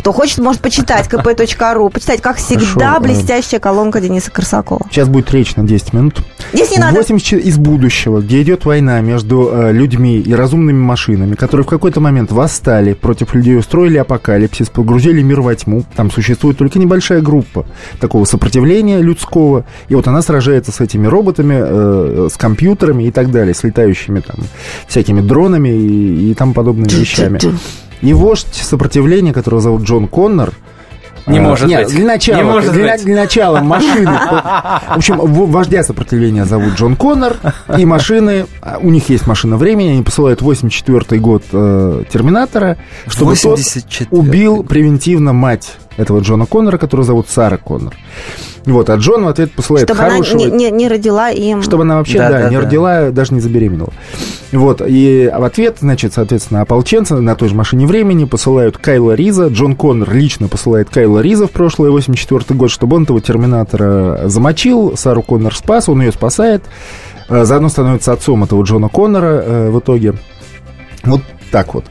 Кто 0.02 0.10
хочет, 0.10 0.38
может 0.38 0.60
почитать 0.60 1.06
kp.ru, 1.06 1.88
почитать, 1.88 2.20
как 2.20 2.38
всегда, 2.38 2.94
Хорошо. 2.94 2.96
Э, 2.96 3.00
блестящая 3.00 3.60
колонка 3.60 4.00
Дениса 4.00 4.32
Корсакова. 4.32 4.84
Сейчас 4.90 5.08
будет 5.08 5.30
речь 5.30 5.54
на 5.54 5.62
10 5.62 5.92
минут. 5.92 6.24
Здесь 6.52 6.72
не 6.72 6.78
надо. 6.78 6.96
80 6.96 7.34
из 7.34 7.56
будущего, 7.56 8.20
где 8.20 8.42
идет 8.42 8.64
война 8.64 9.00
между 9.00 9.48
э, 9.52 9.70
людьми 9.70 10.18
и 10.18 10.34
разумными 10.34 10.76
машинами, 10.76 11.36
которые 11.36 11.64
в 11.64 11.68
какой-то 11.68 12.00
момент 12.00 12.32
восстали 12.32 12.94
против 12.94 13.32
людей, 13.32 13.56
устроили 13.56 13.96
апокалипсис, 13.96 14.70
погрузили 14.70 15.22
мир 15.22 15.40
во 15.40 15.54
тьму. 15.54 15.84
Там 15.94 16.10
существует 16.10 16.58
только 16.58 16.80
небольшая 16.80 17.20
группа 17.20 17.64
такого 18.00 18.24
сопротивления 18.24 19.00
людского, 19.00 19.66
и 19.88 19.94
вот 19.94 20.08
она 20.08 20.20
сражается 20.20 20.72
с 20.72 20.80
этими 20.80 21.06
роботами, 21.06 21.54
э, 21.56 22.28
с 22.28 22.36
компьютерами 22.36 23.04
и 23.04 23.12
так 23.12 23.30
далее, 23.30 23.54
с 23.54 23.62
летающими 23.62 24.18
там 24.18 24.38
всякими 24.88 25.20
дронами 25.20 25.68
и, 25.68 26.32
и 26.32 26.34
тому 26.34 26.54
подобными 26.54 26.90
вещами. 26.90 27.38
И 28.02 28.12
вождь 28.12 28.54
сопротивления, 28.54 29.32
которого 29.32 29.60
зовут 29.60 29.82
Джон 29.82 30.08
Коннор, 30.08 30.52
не 31.26 31.38
а, 31.38 31.42
может 31.42 31.68
нет, 31.68 31.84
быть. 31.84 31.94
Для 31.94 32.04
начала, 32.04 32.36
не 32.36 32.42
может 32.42 32.72
для, 32.72 32.92
быть. 32.92 33.04
для 33.04 33.14
начала 33.14 33.60
машины. 33.60 34.10
В 34.10 34.96
общем, 34.96 35.18
вождя 35.18 35.84
сопротивления 35.84 36.44
зовут 36.44 36.74
Джон 36.74 36.96
Коннор. 36.96 37.36
И 37.78 37.84
машины, 37.84 38.46
у 38.80 38.90
них 38.90 39.08
есть 39.08 39.26
машина 39.26 39.56
времени, 39.56 39.90
они 39.90 40.02
посылают 40.02 40.42
84 40.42 41.20
год 41.20 41.44
э, 41.52 42.02
Терминатора, 42.12 42.76
чтобы 43.06 43.36
тот 43.36 43.60
убил 44.10 44.64
превентивно 44.64 45.32
мать 45.32 45.76
этого 45.96 46.20
Джона 46.20 46.46
Коннора, 46.46 46.78
которого 46.78 47.04
зовут 47.04 47.28
Сара 47.28 47.56
Коннор. 47.56 47.94
Вот, 48.64 48.90
а 48.90 48.96
Джон 48.96 49.24
в 49.24 49.28
ответ 49.28 49.50
посылает 49.52 49.88
чтобы 49.88 50.00
хорошего... 50.00 50.40
она 50.40 50.50
не, 50.50 50.64
не, 50.64 50.70
не 50.70 50.88
родила 50.88 51.30
им... 51.30 51.62
Чтобы 51.62 51.82
она 51.82 51.96
вообще, 51.96 52.18
да, 52.18 52.30
да, 52.30 52.38
да 52.42 52.48
не 52.50 52.56
да. 52.56 52.62
родила, 52.62 53.10
даже 53.10 53.34
не 53.34 53.40
забеременела. 53.40 53.92
Вот, 54.52 54.82
и 54.86 55.32
в 55.34 55.44
ответ, 55.44 55.78
значит, 55.80 56.14
соответственно, 56.14 56.60
ополченцы 56.60 57.14
на 57.16 57.34
той 57.34 57.48
же 57.48 57.54
машине 57.54 57.86
времени 57.86 58.24
посылают 58.24 58.78
Кайла 58.78 59.14
Риза. 59.14 59.48
Джон 59.48 59.74
Коннор 59.74 60.12
лично 60.14 60.46
посылает 60.48 60.90
Кайла 60.90 61.20
Риза 61.20 61.48
в 61.48 61.50
прошлый 61.50 61.90
84 61.90 62.56
год, 62.56 62.70
чтобы 62.70 62.96
он 62.96 63.04
этого 63.04 63.20
Терминатора 63.20 64.28
замочил. 64.28 64.96
Сару 64.96 65.22
Коннор 65.22 65.56
спас, 65.56 65.88
он 65.88 66.02
ее 66.02 66.12
спасает. 66.12 66.62
Э, 67.28 67.44
заодно 67.44 67.68
становится 67.68 68.12
отцом 68.12 68.44
этого 68.44 68.62
Джона 68.62 68.88
Коннора 68.88 69.42
э, 69.44 69.70
в 69.70 69.78
итоге. 69.80 70.14
Вот 71.04 71.22
так 71.52 71.74
вот. 71.74 71.84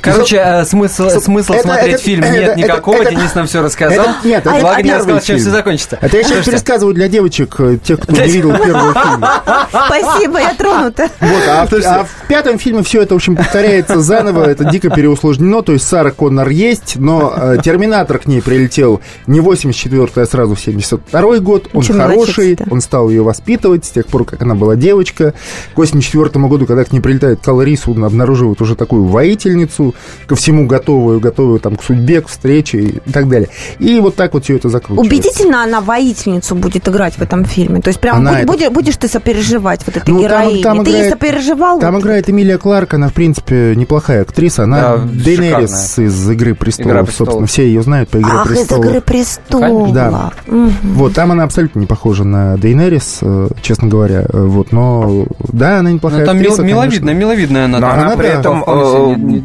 Короче, 0.00 0.36
э, 0.36 0.64
смысл, 0.64 1.10
смысл 1.10 1.52
это, 1.54 1.64
смотреть 1.64 1.94
это, 1.94 2.02
фильм 2.04 2.22
это, 2.22 2.32
нет 2.32 2.48
это, 2.50 2.58
никакого, 2.58 3.02
это, 3.02 3.10
Денис 3.10 3.34
нам 3.34 3.46
все 3.48 3.60
рассказал. 3.60 4.04
Это, 4.04 4.14
нет, 4.24 4.46
это 4.46 4.60
Благо 4.60 4.82
не 4.82 4.94
рассказал, 4.94 5.20
чем 5.20 5.38
все 5.38 5.50
закончится. 5.50 5.98
Это 6.00 6.16
я 6.16 6.22
сейчас 6.22 6.46
пересказываю 6.46 6.94
для 6.94 7.08
девочек, 7.08 7.56
э, 7.58 7.78
тех, 7.82 7.98
кто 7.98 8.12
не 8.12 8.30
видел 8.30 8.56
первого 8.56 8.94
фильма. 8.94 9.42
Спасибо, 9.68 10.38
я 10.38 10.54
тронута. 10.54 11.08
Вот, 11.20 11.42
а, 11.48 11.66
в, 11.66 11.72
а 11.72 12.04
в 12.04 12.28
пятом 12.28 12.60
фильме 12.60 12.84
все 12.84 13.02
это, 13.02 13.14
в 13.14 13.16
общем, 13.16 13.34
повторяется 13.34 14.00
заново, 14.00 14.44
это 14.44 14.64
дико 14.64 14.88
переусложнено, 14.88 15.62
то 15.62 15.72
есть 15.72 15.86
Сара 15.86 16.12
Коннор 16.12 16.48
есть, 16.48 16.94
но 16.96 17.34
э, 17.36 17.58
Терминатор 17.62 18.18
к 18.18 18.26
ней 18.26 18.40
прилетел 18.40 19.00
не 19.26 19.40
84 19.40 20.08
а 20.14 20.26
сразу 20.26 20.54
72 20.54 21.38
год, 21.40 21.70
он 21.72 21.80
Очень 21.80 21.94
хороший, 21.94 22.56
он 22.70 22.80
стал 22.80 23.10
ее 23.10 23.22
воспитывать 23.22 23.84
с 23.84 23.90
тех 23.90 24.06
пор, 24.06 24.24
как 24.24 24.42
она 24.42 24.54
была 24.54 24.76
девочка. 24.76 25.34
К 25.74 25.78
84 25.78 26.30
году, 26.46 26.66
когда 26.66 26.84
к 26.84 26.92
ней 26.92 27.00
прилетает 27.00 27.40
Калорис, 27.40 27.88
он 27.88 28.04
обнаруживает 28.04 28.60
уже 28.60 28.76
такую 28.76 29.07
воительницу, 29.08 29.94
ко 30.26 30.36
всему 30.36 30.66
готовую, 30.66 31.20
готовую 31.20 31.60
там 31.60 31.76
к 31.76 31.82
судьбе, 31.82 32.20
к 32.20 32.28
встрече 32.28 32.78
и 32.78 33.10
так 33.12 33.28
далее. 33.28 33.48
И 33.78 34.00
вот 34.00 34.16
так 34.16 34.34
вот 34.34 34.44
все 34.44 34.56
это 34.56 34.68
закручивается. 34.68 35.14
Убедительно 35.14 35.64
она 35.64 35.80
воительницу 35.80 36.54
будет 36.54 36.88
играть 36.88 37.14
в 37.14 37.22
этом 37.22 37.44
фильме? 37.44 37.80
То 37.80 37.88
есть 37.88 38.00
прям 38.00 38.24
будь, 38.24 38.32
это... 38.32 38.46
будешь, 38.46 38.70
будешь 38.70 38.96
ты 38.96 39.08
сопереживать 39.08 39.80
вот 39.86 39.96
этой 39.96 40.10
ну, 40.10 40.22
героине? 40.22 40.62
Там, 40.62 40.76
там 40.76 40.84
ты 40.84 40.90
играет, 40.90 41.04
ей 41.04 41.12
сопереживал? 41.12 41.80
Там 41.80 41.98
играет 41.98 42.30
Эмилия 42.30 42.58
Кларк, 42.58 42.94
она, 42.94 43.08
в 43.08 43.12
принципе, 43.12 43.74
неплохая 43.76 44.22
актриса. 44.22 44.64
Она 44.64 44.96
да, 44.96 45.04
Дейнерис 45.04 45.98
из 45.98 46.30
«Игры 46.30 46.54
престолов», 46.54 46.90
Игра 46.90 47.04
престолов. 47.04 47.32
собственно, 47.32 47.46
все 47.46 47.66
ее 47.66 47.82
знают 47.82 48.08
по 48.08 48.18
«Игре 48.18 48.30
Ах, 48.32 48.48
престолов». 48.48 48.84
из 48.84 48.88
«Игры 48.88 49.00
престолов». 49.00 49.92
Да. 49.92 50.32
Угу. 50.46 50.70
Вот, 50.94 51.14
там 51.14 51.32
она 51.32 51.44
абсолютно 51.44 51.80
не 51.80 51.86
похожа 51.86 52.24
на 52.24 52.56
Дейнерис, 52.56 53.18
э, 53.22 53.48
честно 53.62 53.88
говоря. 53.88 54.24
Э, 54.28 54.44
вот, 54.44 54.72
но, 54.72 55.26
да, 55.52 55.78
она 55.78 55.90
неплохая 55.90 56.20
но 56.20 56.26
там 56.26 56.36
актриса, 56.36 56.62
миловидная, 56.62 57.14
миловидная 57.14 57.64
она. 57.66 57.78
Но 57.78 57.90
она, 57.90 58.06
она 58.06 58.16
при 58.16 58.28
этом 58.28 58.64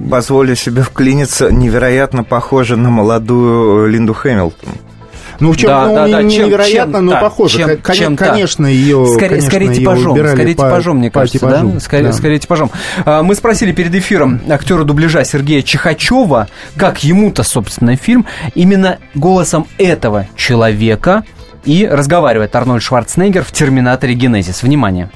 позволю 0.09 0.55
себе 0.55 0.81
вклиниться, 0.81 1.51
невероятно 1.51 2.23
похожа 2.23 2.75
на 2.75 2.89
молодую 2.89 3.87
Линду 3.87 4.13
Хэмилтон. 4.13 4.69
Ну, 5.39 5.51
в 5.51 5.57
чем 5.57 5.69
да, 5.69 5.87
ну, 5.87 5.95
да, 5.95 6.07
да. 6.07 6.21
невероятно, 6.21 6.99
чем, 6.99 7.05
но 7.05 7.19
похоже. 7.19 7.57
Чем, 7.57 7.77
Кон- 7.77 7.95
чем 7.95 8.15
конечно, 8.15 8.65
ее 8.65 9.05
Скорее, 9.07 9.29
конечно, 9.29 9.49
скорее 9.49 9.73
типажом, 9.73 10.15
ее 10.15 10.27
скорее 10.29 10.55
по, 10.55 10.63
типажом, 10.63 10.97
мне 10.97 11.11
кажется, 11.11 11.39
типажу, 11.39 11.71
да? 11.71 11.79
Скорее, 11.79 12.05
да? 12.05 12.13
скорее 12.13 12.39
типажом. 12.39 12.71
А, 13.05 13.23
мы 13.23 13.35
спросили 13.35 13.71
перед 13.71 13.93
эфиром 13.95 14.39
актера 14.47 14.83
дубляжа 14.83 15.23
Сергея 15.25 15.61
Чихачева, 15.61 16.47
как 16.77 17.03
ему-то, 17.03 17.43
собственно, 17.43 17.95
фильм, 17.95 18.25
именно 18.55 18.99
голосом 19.15 19.67
этого 19.77 20.27
человека 20.35 21.23
и 21.65 21.87
разговаривает 21.87 22.55
Арнольд 22.55 22.83
Шварценеггер 22.83 23.43
в 23.43 23.51
«Терминаторе 23.51 24.13
Генезис». 24.13 24.63
Внимание. 24.63 25.09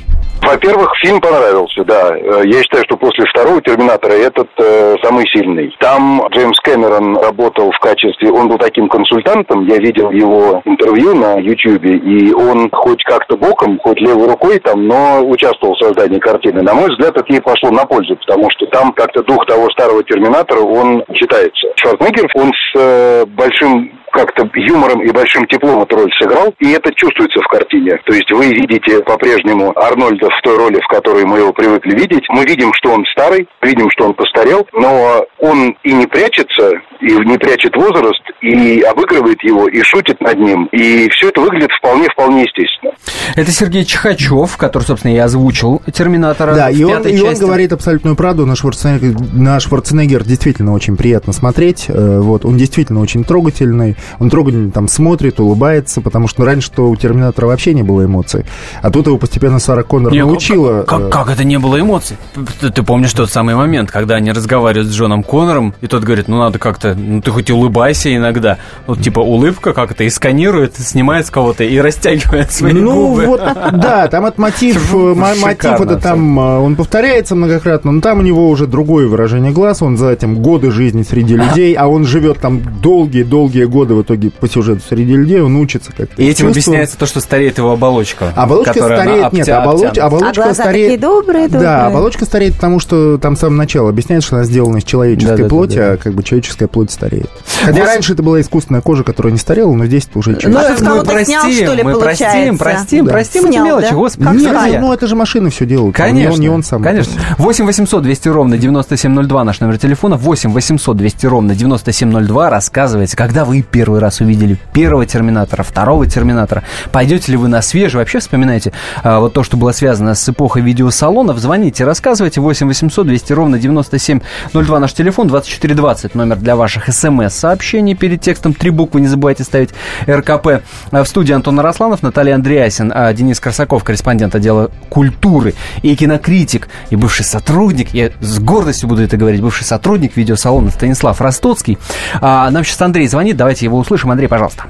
Во-первых, 0.48 0.94
фильм 1.04 1.20
понравился, 1.20 1.84
да. 1.84 2.16
Э, 2.16 2.42
я 2.46 2.62
считаю, 2.64 2.84
что 2.86 2.96
после 2.96 3.26
второго 3.26 3.62
«Терминатора» 3.62 4.14
этот 4.14 4.48
э, 4.58 4.96
самый 5.04 5.26
сильный. 5.28 5.76
Там 5.80 6.26
Джеймс 6.30 6.58
Кэмерон 6.62 7.18
работал 7.18 7.70
в 7.72 7.80
качестве... 7.80 8.32
Он 8.32 8.48
был 8.48 8.58
таким 8.58 8.88
консультантом. 8.88 9.68
Я 9.68 9.78
видел 9.78 10.10
его 10.10 10.62
интервью 10.64 11.16
на 11.16 11.36
Ютьюбе, 11.36 11.98
и 11.98 12.34
он 12.34 12.70
хоть 12.72 13.04
как-то 13.04 13.36
боком, 13.36 13.78
хоть 13.80 14.00
левой 14.00 14.30
рукой 14.30 14.60
там, 14.60 14.88
но 14.88 15.22
участвовал 15.28 15.76
в 15.76 15.84
создании 15.84 16.20
картины. 16.20 16.62
На 16.62 16.74
мой 16.74 16.90
взгляд, 16.92 17.18
это 17.18 17.26
ей 17.28 17.42
пошло 17.42 17.70
на 17.72 17.86
пользу, 17.86 18.16
потому 18.16 18.50
что 18.52 18.68
там 18.68 18.94
как-то 18.94 19.24
дух 19.24 19.46
того 19.48 19.70
старого 19.72 20.02
«Терминатора», 20.04 20.62
он 20.62 21.04
читается. 21.14 21.68
Шварценеггер, 21.76 22.32
он 22.36 22.52
с 22.54 22.80
э, 22.80 23.26
большим 23.26 23.92
как-то 24.12 24.50
юмором 24.56 25.02
и 25.02 25.12
большим 25.12 25.46
теплом 25.48 25.84
эту 25.84 25.96
роль 25.96 26.12
сыграл, 26.20 26.54
и 26.60 26.72
это 26.72 26.92
чувствуется 26.96 27.40
в 27.42 27.48
картине. 27.48 28.00
То 28.06 28.14
есть 28.14 28.32
вы 28.32 28.48
видите 28.48 29.02
по-прежнему 29.04 29.78
Арнольда 29.78 30.28
в 30.28 30.42
той 30.44 30.58
роли, 30.58 30.80
в 30.82 30.88
которой 30.88 31.26
мы 31.26 31.40
его 31.40 31.54
привыкли 31.54 31.92
видеть. 31.92 32.24
Мы 32.30 32.46
видим, 32.46 32.72
что 32.74 32.92
он 32.92 33.06
старый, 33.12 33.48
видим, 33.62 33.90
что 33.92 34.06
он 34.06 34.14
постарел, 34.14 34.68
но 34.74 35.26
он 35.40 35.76
и 35.84 35.94
не 35.94 36.08
прячется, 36.08 36.72
и 37.02 37.12
не 37.26 37.38
прячет 37.38 37.76
возраст, 37.76 38.22
и 38.42 38.82
обыгрывает 38.82 39.44
его, 39.44 39.68
и 39.68 39.82
шутит 39.82 40.20
над 40.22 40.38
ним. 40.38 40.66
И 40.72 41.10
все 41.10 41.30
это 41.30 41.42
выглядит 41.42 41.72
вполне-вполне 41.80 42.44
естественно. 42.44 42.94
Это 43.36 43.52
Сергей 43.52 43.86
Чихачев, 43.86 44.58
который, 44.58 44.84
собственно, 44.84 45.14
и 45.14 45.18
озвучил 45.18 45.82
«Терминатора» 45.94 46.56
Да, 46.56 46.70
и 46.70 46.84
он, 46.84 47.04
и 47.04 47.20
он 47.20 47.36
говорит 47.36 47.74
абсолютную 47.74 48.16
правду. 48.16 48.46
На 48.46 48.56
Шварценеггер, 48.56 49.16
на 49.34 49.60
Шварценеггер 49.60 50.24
действительно 50.24 50.74
очень 50.74 50.98
приятно 50.98 51.34
смотреть. 51.34 51.86
Э, 51.90 52.20
вот, 52.20 52.46
он 52.46 52.58
действительно 52.58 53.02
очень 53.02 53.24
трогательный. 53.24 53.97
Он 54.20 54.30
трогательно 54.30 54.72
там 54.72 54.88
смотрит, 54.88 55.40
улыбается, 55.40 56.02
потому 56.02 56.28
что 56.28 56.46
раньше 56.46 56.68
что 56.68 56.90
у 56.90 56.96
«Терминатора» 56.98 57.48
вообще 57.48 57.74
не 57.74 57.82
было 57.82 58.04
эмоций. 58.06 58.46
А 58.82 58.92
тут 58.92 59.08
его 59.08 59.18
постепенно 59.18 59.58
Сара 59.58 59.84
Коннор 59.84 60.12
не, 60.12 60.20
научила. 60.20 60.84
Как, 60.84 61.04
как, 61.04 61.12
как 61.12 61.30
это 61.30 61.46
не 61.46 61.58
было 61.58 61.80
эмоций? 61.80 62.18
Ты, 62.60 62.70
ты 62.70 62.84
помнишь 62.84 63.14
тот 63.14 63.32
самый 63.32 63.56
момент, 63.56 63.90
когда 63.90 64.16
они 64.16 64.34
разговаривают 64.34 64.92
с 64.92 64.94
Джоном 64.94 65.24
Коннором, 65.24 65.74
и 65.80 65.88
тот 65.88 66.04
говорит, 66.04 66.28
ну 66.28 66.38
надо 66.38 66.60
как-то, 66.60 66.94
ну 66.94 67.22
ты 67.22 67.32
хоть 67.32 67.50
улыбайся 67.50 68.14
иногда. 68.14 68.58
Вот 68.86 69.02
типа 69.02 69.22
улыбка 69.22 69.72
как-то 69.72 70.04
и 70.04 70.10
сканирует, 70.10 70.76
снимает 70.76 71.26
с 71.28 71.32
кого-то 71.32 71.64
и 71.64 71.80
растягивает 71.80 72.52
свои 72.52 72.74
ну, 72.74 73.08
губы. 73.08 73.26
Вот, 73.26 73.42
да, 73.74 74.08
там 74.10 74.26
от 74.26 74.38
мотив, 74.38 74.94
э, 74.94 75.14
мотив 75.16 75.82
это 75.82 75.96
там, 75.96 76.38
э, 76.38 76.60
он 76.60 76.76
повторяется 76.76 77.36
многократно, 77.36 77.94
но 77.94 78.02
там 78.02 78.20
у 78.20 78.22
него 78.22 78.50
уже 78.50 78.68
другое 78.68 79.08
выражение 79.08 79.54
глаз, 79.54 79.82
он 79.82 79.98
за 79.98 80.10
этим 80.10 80.42
годы 80.42 80.70
жизни 80.72 81.04
среди 81.04 81.36
людей, 81.38 81.74
а 81.76 81.88
он 81.88 82.06
живет 82.06 82.40
там 82.40 82.62
долгие-долгие 82.82 83.66
годы 83.66 83.87
в 83.96 84.02
итоге 84.02 84.30
по 84.30 84.48
сюжету 84.48 84.82
среди 84.88 85.16
людей, 85.16 85.42
он 85.42 85.56
учится 85.56 85.92
как-то. 85.92 86.22
И 86.22 86.28
этим 86.28 86.48
объясняется 86.48 86.98
то, 86.98 87.06
что 87.06 87.20
стареет 87.20 87.58
его 87.58 87.72
оболочка. 87.72 88.32
Оболочка 88.36 88.74
стареет, 88.74 89.34
нет, 89.34 89.50
оболоч, 89.50 89.98
оболочка 89.98 90.50
а 90.50 90.54
стареет. 90.54 91.00
добрые, 91.00 91.48
добрые. 91.48 91.64
Да, 91.64 91.88
оболочка 91.88 92.26
стареет, 92.26 92.56
потому 92.56 92.80
что 92.80 93.18
там 93.18 93.36
с 93.36 93.40
самого 93.40 93.58
начала 93.58 93.90
объясняет, 93.90 94.24
что 94.24 94.36
она 94.36 94.46
сделана 94.46 94.78
из 94.78 94.84
человеческой 94.84 95.44
да, 95.44 95.50
плоти, 95.50 95.76
да, 95.76 95.82
да, 95.82 95.88
да. 95.88 95.94
а 95.94 95.98
как 95.98 96.14
бы 96.14 96.24
человеческая 96.24 96.68
плоть 96.68 96.92
стареет. 96.92 97.30
Хотя 97.64 97.80
вот. 97.80 97.88
раньше 97.88 98.14
это 98.14 98.24
была 98.24 98.42
искусственная 98.42 98.82
кожа, 98.82 99.04
которая 99.04 99.32
не 99.32 99.40
старела, 99.40 99.74
но 99.74 99.86
здесь 99.86 100.08
это 100.10 100.20
уже 100.20 100.36
человеческая. 100.36 100.84
Ну, 100.84 100.92
а 100.92 100.96
мы 100.98 101.04
простим, 101.04 101.26
снял, 101.26 101.52
что 101.52 101.74
ли, 101.74 101.84
мы 101.84 102.00
простим, 102.00 102.58
простим, 102.58 103.06
да. 103.06 103.12
простим 103.12 103.46
эти 103.46 103.58
мелочи, 103.58 103.90
да? 103.90 103.96
господи. 103.96 104.38
Нет, 104.38 104.82
ну 104.82 104.94
это 104.94 105.08
же 105.08 105.16
машины 105.16 105.50
все 105.50 105.66
делают. 105.66 105.96
Конечно, 105.96 106.18
не 106.18 106.28
он, 106.28 106.40
не 106.40 106.50
он 106.50 106.64
сам. 106.64 106.84
Конечно. 106.84 107.14
8 107.38 107.66
800 107.66 108.04
200 108.04 108.28
ровно 108.30 108.58
9702 108.58 109.44
наш 109.44 109.60
номер 109.60 109.78
телефона. 109.78 110.18
8 110.18 110.52
800 110.52 110.98
200 110.98 111.26
ровно 111.26 111.56
9702. 111.56 112.50
Рассказывайте, 112.50 113.16
когда 113.16 113.46
вы 113.46 113.62
первый 113.78 114.00
раз 114.00 114.22
увидели 114.22 114.58
первого 114.74 115.06
Терминатора, 115.06 115.62
второго 115.62 116.08
Терминатора. 116.08 116.64
Пойдете 116.92 117.34
ли 117.34 117.38
вы 117.38 117.48
на 117.48 117.62
свежий? 117.62 117.98
Вообще 117.98 118.18
вспоминаете 118.18 118.74
а, 119.04 119.20
вот 119.20 119.34
то, 119.34 119.44
что 119.44 119.56
было 119.56 119.72
связано 119.72 120.16
с 120.16 120.28
эпохой 120.28 120.64
видеосалонов. 120.64 121.38
Звоните, 121.38 121.86
рассказывайте. 121.86 122.42
8 122.42 122.66
800 122.68 123.06
200 123.06 123.34
ровно 123.34 123.60
9702 123.60 124.80
наш 124.80 124.94
телефон. 124.94 125.28
2420 125.28 126.16
номер 126.16 126.38
для 126.38 126.56
ваших 126.56 126.92
смс-сообщений. 126.92 127.94
Перед 127.94 128.20
текстом 128.20 128.56
три 128.56 128.72
буквы 128.72 129.00
не 129.00 129.08
забывайте 129.08 129.44
ставить 129.44 129.70
РКП. 130.10 130.64
А, 130.90 131.04
в 131.04 131.08
студии 131.08 131.34
Антон 131.34 131.60
Арасланов, 131.60 132.02
Наталья 132.02 132.34
Андреасин, 132.34 132.92
а, 132.92 133.14
Денис 133.14 133.40
Корсаков, 133.40 133.84
корреспондент 133.84 134.34
отдела 134.34 134.72
культуры 134.90 135.54
и 135.84 135.96
кинокритик, 135.96 136.68
и 136.90 136.96
бывший 136.96 137.26
сотрудник, 137.26 137.94
я 137.94 138.10
с 138.22 138.40
гордостью 138.40 138.90
буду 138.90 139.04
это 139.04 139.18
говорить, 139.18 139.40
бывший 139.40 139.66
сотрудник 139.66 140.18
видеосалона 140.18 140.72
Станислав 140.72 141.22
Ростоцкий. 141.22 141.78
А, 142.22 142.50
нам 142.50 142.64
сейчас 142.64 142.82
Андрей 142.82 143.08
звонит, 143.08 143.38
давайте 143.38 143.67
его 143.68 143.78
услышим. 143.78 144.12
Андрей, 144.12 144.28
пожалуйста. 144.28 144.64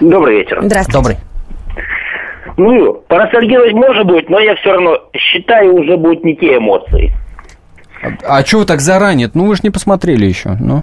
Добрый 0.00 0.38
вечер. 0.38 0.58
Здравствуйте. 0.62 0.98
Добрый. 0.98 1.16
Ну, 2.56 2.94
поностальгировать 3.08 3.72
может 3.72 4.06
быть, 4.06 4.28
но 4.28 4.40
я 4.40 4.56
все 4.56 4.72
равно 4.72 4.98
считаю, 5.16 5.74
уже 5.74 5.96
будут 5.96 6.24
не 6.24 6.34
те 6.36 6.56
эмоции. 6.56 7.12
А, 8.02 8.38
а 8.38 8.44
что 8.44 8.58
вы 8.58 8.64
так 8.64 8.80
заранее? 8.80 9.30
Ну, 9.34 9.46
вы 9.46 9.54
же 9.54 9.60
не 9.62 9.70
посмотрели 9.70 10.26
еще. 10.26 10.50
Ну. 10.58 10.82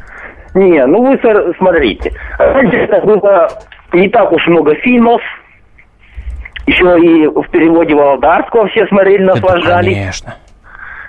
Не, 0.53 0.85
ну 0.85 1.03
вы 1.03 1.19
смотрите. 1.57 2.13
Раньше 2.39 2.77
это 2.77 3.05
было 3.05 3.49
не 3.93 4.09
так 4.09 4.31
уж 4.31 4.47
много 4.47 4.75
фильмов. 4.75 5.21
Еще 6.65 6.99
и 6.99 7.27
в 7.27 7.47
переводе 7.51 7.93
Володарского 7.93 8.67
все 8.69 8.87
смотрели, 8.87 9.23
наслаждались. 9.23 9.93
конечно. 9.93 10.35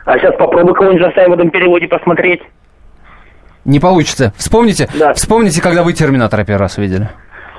А 0.04 0.18
сейчас 0.18 0.36
попробуй 0.36 0.74
кого-нибудь 0.74 1.02
заставим 1.02 1.30
в 1.30 1.34
этом 1.34 1.50
переводе 1.50 1.88
посмотреть. 1.88 2.42
Не 3.66 3.80
получится. 3.80 4.32
Вспомните, 4.36 4.88
да. 4.94 5.12
вспомните, 5.14 5.60
когда 5.60 5.82
вы 5.82 5.92
Терминатора 5.92 6.44
первый 6.44 6.60
раз 6.60 6.78
увидели. 6.78 7.08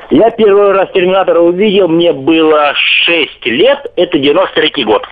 Я 0.10 0.30
первый 0.32 0.72
раз 0.72 0.90
Терминатора 0.94 1.42
увидел, 1.42 1.90
мне 1.90 2.14
было 2.14 2.74
6 3.06 3.46
лет, 3.48 3.92
это 3.98 4.18
93-й 4.18 4.86
год. 4.86 5.06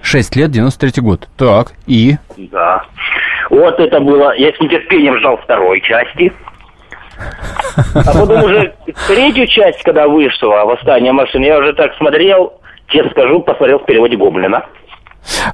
6 0.00 0.36
лет, 0.36 0.50
93-й 0.50 1.02
год. 1.02 1.28
Так, 1.36 1.72
и? 1.86 2.16
Да. 2.38 2.82
Вот 3.50 3.78
это 3.78 4.00
было, 4.00 4.34
я 4.36 4.50
с 4.52 4.60
нетерпением 4.60 5.18
ждал 5.18 5.36
второй 5.36 5.82
части. 5.82 6.32
А 7.94 8.18
потом 8.18 8.44
уже 8.44 8.72
третью 9.06 9.46
часть, 9.46 9.82
когда 9.82 10.08
вышла 10.08 10.64
«Восстание 10.64 11.12
машин», 11.12 11.42
я 11.42 11.58
уже 11.58 11.74
так 11.74 11.94
смотрел, 11.96 12.54
честно 12.88 13.10
скажу, 13.10 13.40
посмотрел 13.40 13.80
в 13.80 13.84
переводе 13.84 14.16
Гоблина. 14.16 14.64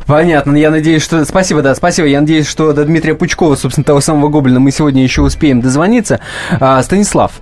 Понятно. 0.06 0.56
Я 0.56 0.70
надеюсь, 0.70 1.02
что... 1.02 1.24
Спасибо, 1.24 1.62
да, 1.62 1.74
спасибо. 1.74 2.08
Я 2.08 2.20
надеюсь, 2.20 2.46
что 2.46 2.72
до 2.72 2.84
Дмитрия 2.84 3.14
Пучкова, 3.14 3.56
собственно, 3.56 3.84
того 3.84 4.00
самого 4.00 4.28
Гоблина, 4.28 4.60
мы 4.60 4.70
сегодня 4.70 5.02
еще 5.02 5.22
успеем 5.22 5.60
дозвониться. 5.60 6.20
А, 6.60 6.82
Станислав, 6.82 7.32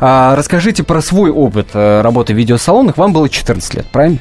а, 0.00 0.34
расскажите 0.36 0.82
про 0.82 1.00
свой 1.00 1.30
опыт 1.30 1.68
э, 1.74 2.00
работы 2.00 2.32
в 2.32 2.36
видеосалонах. 2.36 2.96
Вам 2.96 3.12
было 3.12 3.28
14 3.28 3.74
лет, 3.74 3.86
правильно? 3.90 4.18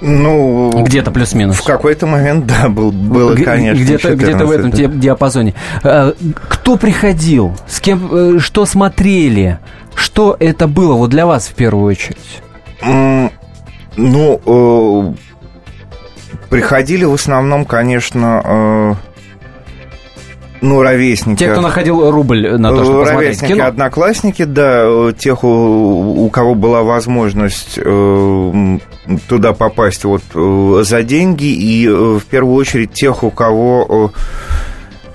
Ну, 0.00 0.70
где-то 0.84 1.10
плюс-минус. 1.10 1.56
В 1.56 1.64
какой-то 1.64 2.06
момент, 2.06 2.46
да, 2.46 2.68
был, 2.68 2.92
было, 2.92 3.34
конечно. 3.34 3.82
Где-то, 3.82 4.14
где-то 4.14 4.46
в 4.46 4.50
этом 4.50 4.70
диапазоне. 4.70 5.54
А, 5.82 6.12
кто 6.48 6.76
приходил? 6.76 7.54
С 7.66 7.80
кем, 7.80 8.36
э, 8.36 8.38
что 8.38 8.66
смотрели? 8.66 9.58
Что 9.94 10.36
это 10.38 10.68
было 10.68 10.94
вот 10.94 11.10
для 11.10 11.26
вас 11.26 11.48
в 11.48 11.54
первую 11.54 11.86
очередь? 11.86 12.42
Ну, 13.96 14.40
э, 14.44 15.14
приходили 16.48 17.04
в 17.04 17.14
основном, 17.14 17.64
конечно, 17.64 18.42
э, 18.44 18.94
ну, 20.60 20.82
ровесники. 20.82 21.38
Те, 21.38 21.52
кто 21.52 21.60
находил 21.60 22.10
рубль 22.10 22.48
на 22.56 22.70
то, 22.70 22.84
чтобы 22.84 23.04
ровесники, 23.04 23.52
кино? 23.52 23.66
одноклассники, 23.66 24.44
да, 24.44 25.12
тех, 25.18 25.44
у, 25.44 26.24
у 26.24 26.30
кого 26.30 26.54
была 26.54 26.82
возможность 26.82 27.78
э, 27.78 28.78
туда 29.28 29.52
попасть 29.52 30.04
вот 30.04 30.22
э, 30.34 30.82
за 30.84 31.02
деньги, 31.02 31.46
и 31.46 31.86
э, 31.86 31.92
в 31.92 32.24
первую 32.24 32.54
очередь 32.54 32.92
тех, 32.92 33.22
у 33.22 33.30
кого... 33.30 34.12
Э, 34.14 34.18
Э, 34.18 34.65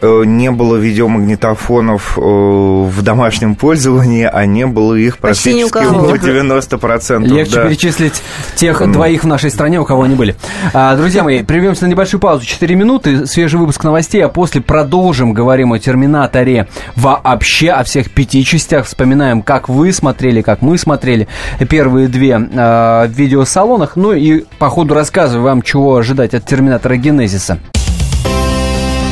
не 0.01 0.51
было 0.51 0.75
видеомагнитофонов 0.75 2.17
э, 2.17 2.21
в 2.21 3.01
домашнем 3.01 3.55
пользовании, 3.55 4.29
а 4.31 4.45
не 4.45 4.65
было 4.65 4.95
их 4.95 5.17
практически 5.17 5.83
около 5.83 6.15
90%. 6.15 7.25
Легче 7.27 7.55
да. 7.55 7.67
перечислить 7.67 8.21
тех 8.55 8.91
двоих 8.91 9.23
в 9.23 9.27
нашей 9.27 9.51
стране, 9.51 9.79
у 9.79 9.85
кого 9.85 10.03
они 10.03 10.15
были. 10.15 10.35
А, 10.73 10.95
друзья 10.95 11.23
мои, 11.23 11.43
прервемся 11.43 11.85
на 11.85 11.89
небольшую 11.89 12.19
паузу. 12.19 12.45
4 12.45 12.75
минуты, 12.75 13.25
свежий 13.25 13.59
выпуск 13.59 13.83
новостей, 13.83 14.23
а 14.23 14.29
после 14.29 14.61
продолжим, 14.61 15.33
говорим 15.33 15.73
о 15.73 15.79
«Терминаторе» 15.79 16.67
вообще, 16.95 17.69
о 17.69 17.83
всех 17.83 18.11
пяти 18.11 18.43
частях. 18.43 18.85
Вспоминаем, 18.85 19.41
как 19.41 19.69
вы 19.69 19.93
смотрели, 19.93 20.41
как 20.41 20.61
мы 20.61 20.77
смотрели 20.77 21.27
первые 21.69 22.07
две 22.07 22.31
э, 22.31 23.07
в 23.07 23.11
видеосалонах. 23.11 23.95
Ну 23.95 24.13
и 24.13 24.45
по 24.59 24.69
ходу 24.69 24.93
рассказываю 24.93 25.43
вам, 25.43 25.61
чего 25.61 25.95
ожидать 25.95 26.33
от 26.33 26.45
«Терминатора 26.45 26.95
Генезиса». 26.95 27.59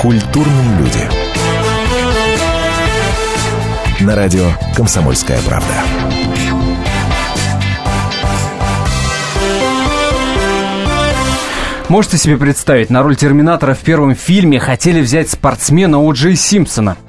Культурные 0.00 0.78
люди. 0.78 1.00
На 4.04 4.14
радио 4.14 4.46
«Комсомольская 4.76 5.40
правда». 5.42 5.66
Можете 11.88 12.16
себе 12.16 12.36
представить, 12.36 12.90
на 12.90 13.02
роль 13.02 13.16
Терминатора 13.16 13.74
в 13.74 13.80
первом 13.80 14.14
фильме 14.14 14.60
хотели 14.60 15.00
взять 15.00 15.30
спортсмена 15.30 15.96
О'Джей 15.96 16.36
Симпсона– 16.36 16.96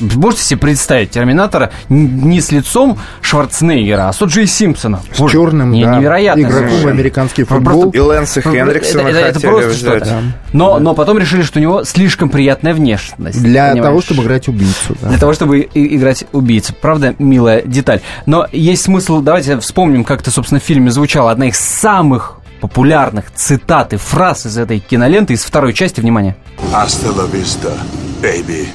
Можете 0.00 0.42
себе 0.42 0.60
представить 0.60 1.10
Терминатора 1.10 1.70
не 1.88 2.40
с 2.40 2.50
лицом 2.52 2.98
Шварценеггера, 3.20 4.08
а 4.08 4.12
с 4.12 4.20
О'Джей 4.20 4.46
Симпсона. 4.46 5.00
С 5.12 5.18
Боже, 5.18 5.34
черным, 5.34 5.72
не, 5.72 5.84
да. 5.84 5.98
Невероятно. 5.98 6.40
Игроком 6.40 6.80
в 6.80 6.86
американский 6.86 7.44
футбол. 7.44 7.90
И 7.90 7.98
Лэнса 7.98 8.40
Хендриксона 8.40 9.08
это, 9.08 9.18
это, 9.18 9.38
это 9.38 9.40
просто 9.40 9.74
что-то. 9.74 10.04
Да. 10.06 10.20
Но, 10.52 10.78
но 10.78 10.94
потом 10.94 11.18
решили, 11.18 11.42
что 11.42 11.58
у 11.58 11.62
него 11.62 11.84
слишком 11.84 12.28
приятная 12.28 12.74
внешность. 12.74 13.42
Для 13.42 13.70
понимаешь? 13.70 13.84
того, 13.84 14.00
чтобы 14.00 14.22
играть 14.24 14.48
убийцу. 14.48 14.96
Да. 15.00 15.08
Для 15.08 15.18
того, 15.18 15.32
чтобы 15.32 15.68
играть 15.74 16.24
убийцу. 16.32 16.74
Правда, 16.80 17.14
милая 17.18 17.62
деталь. 17.62 18.00
Но 18.26 18.46
есть 18.52 18.82
смысл, 18.82 19.20
давайте 19.20 19.58
вспомним, 19.60 20.04
как 20.04 20.22
это, 20.22 20.30
собственно, 20.30 20.60
в 20.60 20.64
фильме 20.64 20.90
звучало. 20.90 21.30
Одна 21.30 21.48
из 21.48 21.58
самых 21.58 22.38
популярных 22.60 23.32
цитат 23.34 23.92
и 23.92 23.96
фраз 23.96 24.46
из 24.46 24.58
этой 24.58 24.80
киноленты, 24.80 25.32
из 25.34 25.42
второй 25.44 25.72
части, 25.72 26.00
внимание. 26.00 26.36
Hasta 26.72 27.10
la 27.16 27.26
vista, 27.30 27.72
baby. 28.20 28.68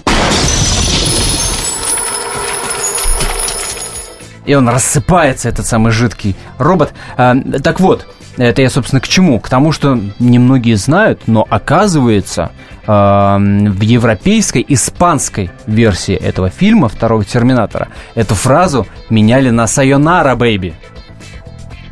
И 4.45 4.53
он 4.53 4.69
рассыпается, 4.69 5.49
этот 5.49 5.65
самый 5.65 5.91
жидкий 5.91 6.35
робот. 6.57 6.93
А, 7.17 7.35
так 7.63 7.79
вот, 7.79 8.07
это 8.37 8.61
я, 8.61 8.69
собственно, 8.69 8.99
к 8.99 9.07
чему? 9.07 9.39
К 9.39 9.49
тому, 9.49 9.71
что 9.71 9.99
немногие 10.19 10.77
знают, 10.77 11.23
но 11.27 11.45
оказывается, 11.49 12.51
а, 12.85 13.37
в 13.37 13.81
европейской, 13.81 14.65
испанской 14.67 15.51
версии 15.65 16.15
этого 16.15 16.49
фильма, 16.49 16.89
второго 16.89 17.23
Терминатора, 17.23 17.89
эту 18.13 18.35
фразу 18.35 18.85
меняли 19.09 19.49
на 19.49 19.67
«Сайонара, 19.67 20.35
бэйби». 20.35 20.73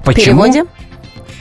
Почему? 0.03 0.43
Переводе? 0.43 0.65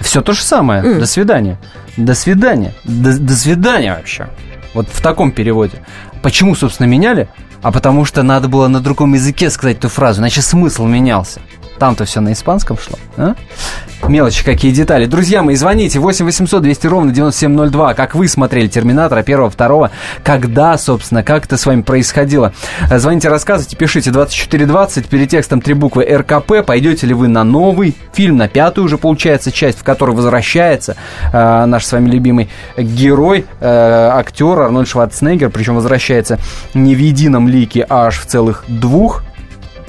Все 0.01 0.23
то 0.23 0.33
же 0.33 0.43
самое. 0.43 0.83
Mm. 0.83 0.99
До 1.01 1.07
свидания. 1.07 1.59
До 1.97 2.15
свидания. 2.15 2.73
До, 2.85 3.19
до 3.19 3.35
свидания 3.35 3.95
вообще. 3.95 4.29
Вот 4.75 4.89
в 4.89 5.01
таком 5.03 5.33
переводе. 5.33 5.79
Почему, 6.23 6.55
собственно, 6.55 6.87
меняли? 6.87 7.29
А 7.63 7.73
потому 7.73 8.05
что 8.05 8.23
надо 8.23 8.49
было 8.49 8.69
на 8.69 8.81
другом 8.81 9.15
языке 9.15 9.49
сказать 9.51 9.79
эту 9.79 9.89
фразу, 9.89 10.21
иначе 10.21 10.43
смысл 10.43 10.85
менялся. 10.85 11.41
Там-то 11.83 12.05
все 12.05 12.21
на 12.21 12.33
испанском 12.33 12.79
шло. 12.79 12.97
А? 13.17 13.35
Мелочи 14.07 14.45
какие 14.45 14.71
детали. 14.71 15.07
Друзья 15.07 15.43
мои, 15.43 15.57
звоните 15.57 15.99
8 15.99 16.25
800 16.25 16.63
200 16.63 16.87
ровно 16.87 17.11
9702. 17.11 17.95
Как 17.95 18.15
вы 18.15 18.29
смотрели 18.29 18.69
Терминатора 18.69 19.25
первого, 19.25 19.51
второго? 19.51 19.91
Когда, 20.23 20.79
собственно, 20.79 21.25
как 21.25 21.47
это 21.47 21.57
с 21.57 21.67
вами 21.67 21.83
происходило? 21.83 22.53
Звоните, 22.89 23.29
рассказывайте, 23.29 23.77
пишите 23.77 24.13
2420, 24.13 25.09
перед 25.09 25.29
текстом 25.29 25.61
три 25.61 25.75
буквы 25.75 26.05
РКП. 26.05 26.65
Пойдете 26.65 27.09
ли 27.09 27.15
вы 27.15 27.27
на 27.27 27.43
новый 27.43 27.97
фильм, 28.13 28.37
на 28.37 28.47
пятую 28.47 28.85
уже 28.85 28.97
получается 28.97 29.51
часть, 29.51 29.81
в 29.81 29.83
которой 29.83 30.15
возвращается 30.15 30.95
э, 31.33 31.65
наш 31.65 31.85
с 31.85 31.91
вами 31.91 32.09
любимый 32.09 32.49
герой, 32.77 33.47
э, 33.59 34.09
актер 34.13 34.61
Арнольд 34.61 34.87
Шварценеггер, 34.87 35.51
причем 35.51 35.75
возвращается 35.75 36.39
не 36.75 36.95
в 36.95 36.99
едином 36.99 37.49
лике, 37.49 37.85
а 37.89 38.07
аж 38.07 38.21
в 38.21 38.27
целых 38.27 38.63
двух 38.69 39.25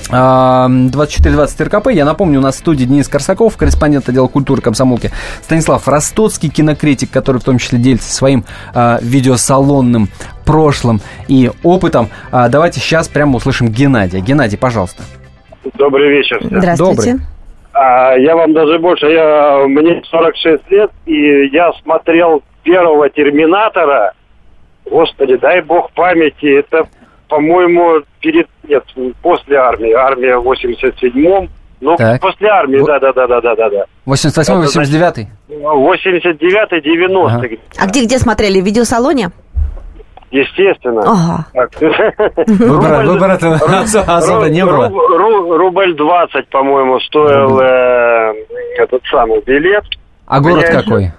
2420 0.09 1.61
РКП. 1.61 1.87
Я 1.91 2.05
напомню, 2.05 2.39
у 2.39 2.41
нас 2.41 2.55
в 2.55 2.59
студии 2.59 2.85
Денис 2.85 3.07
Корсаков, 3.07 3.57
корреспондент 3.57 4.09
отдела 4.09 4.27
культуры 4.27 4.61
комсомолки, 4.61 5.11
Станислав 5.41 5.87
Ростоцкий, 5.87 6.49
кинокритик, 6.49 7.11
который 7.11 7.39
в 7.39 7.43
том 7.43 7.57
числе 7.57 7.79
делится 7.79 8.13
своим 8.13 8.43
э, 8.73 8.97
видеосалонным 9.01 10.09
прошлым 10.45 11.01
и 11.27 11.51
опытом. 11.63 12.09
А, 12.31 12.49
давайте 12.49 12.79
сейчас 12.79 13.07
прямо 13.07 13.37
услышим 13.37 13.69
Геннадия. 13.69 14.19
Геннадий, 14.19 14.57
пожалуйста. 14.57 15.03
Добрый 15.75 16.09
вечер. 16.09 16.39
Здравствуйте. 16.43 17.11
Добрый. 17.13 17.27
А, 17.73 18.15
я 18.15 18.35
вам 18.35 18.53
даже 18.53 18.77
больше, 18.79 19.07
я, 19.07 19.65
мне 19.67 20.01
46 20.09 20.69
лет, 20.69 20.91
и 21.05 21.47
я 21.47 21.71
смотрел 21.81 22.43
первого 22.63 23.09
«Терминатора», 23.09 24.13
Господи, 24.85 25.37
дай 25.37 25.61
бог 25.61 25.91
памяти, 25.93 26.59
это 26.59 26.87
по-моему, 27.33 28.03
перед 28.19 28.47
нет, 28.67 28.83
после 29.23 29.57
армии. 29.57 29.91
Армия 29.91 30.37
в 30.37 30.47
87-м. 30.47 31.49
Ну, 31.81 31.95
так. 31.97 32.21
после 32.21 32.47
армии, 32.47 32.85
да, 32.85 32.99
да, 32.99 33.11
да, 33.11 33.27
да, 33.27 33.41
да, 33.41 33.55
да, 33.55 33.69
да. 33.69 33.85
88 34.05 34.53
89 34.53 35.27
89 35.49 36.83
90 36.83 37.35
ага. 37.35 37.47
А 37.77 37.87
где, 37.87 38.05
где 38.05 38.19
смотрели? 38.19 38.61
В 38.61 38.65
видеосалоне? 38.65 39.31
Естественно. 40.31 41.01
Ага. 41.05 41.69
Выбора, 42.47 43.03
выбора 43.03 43.33
особо 43.33 44.49
не 44.49 44.63
было. 44.63 44.89
Рубль 44.89 45.95
20, 45.95 46.47
по-моему, 46.49 46.99
стоил 46.99 47.59
э, 47.59 48.33
этот 48.77 49.01
самый 49.11 49.41
билет. 49.41 49.83
А 50.27 50.39
город 50.39 50.65
какой? 50.69 51.11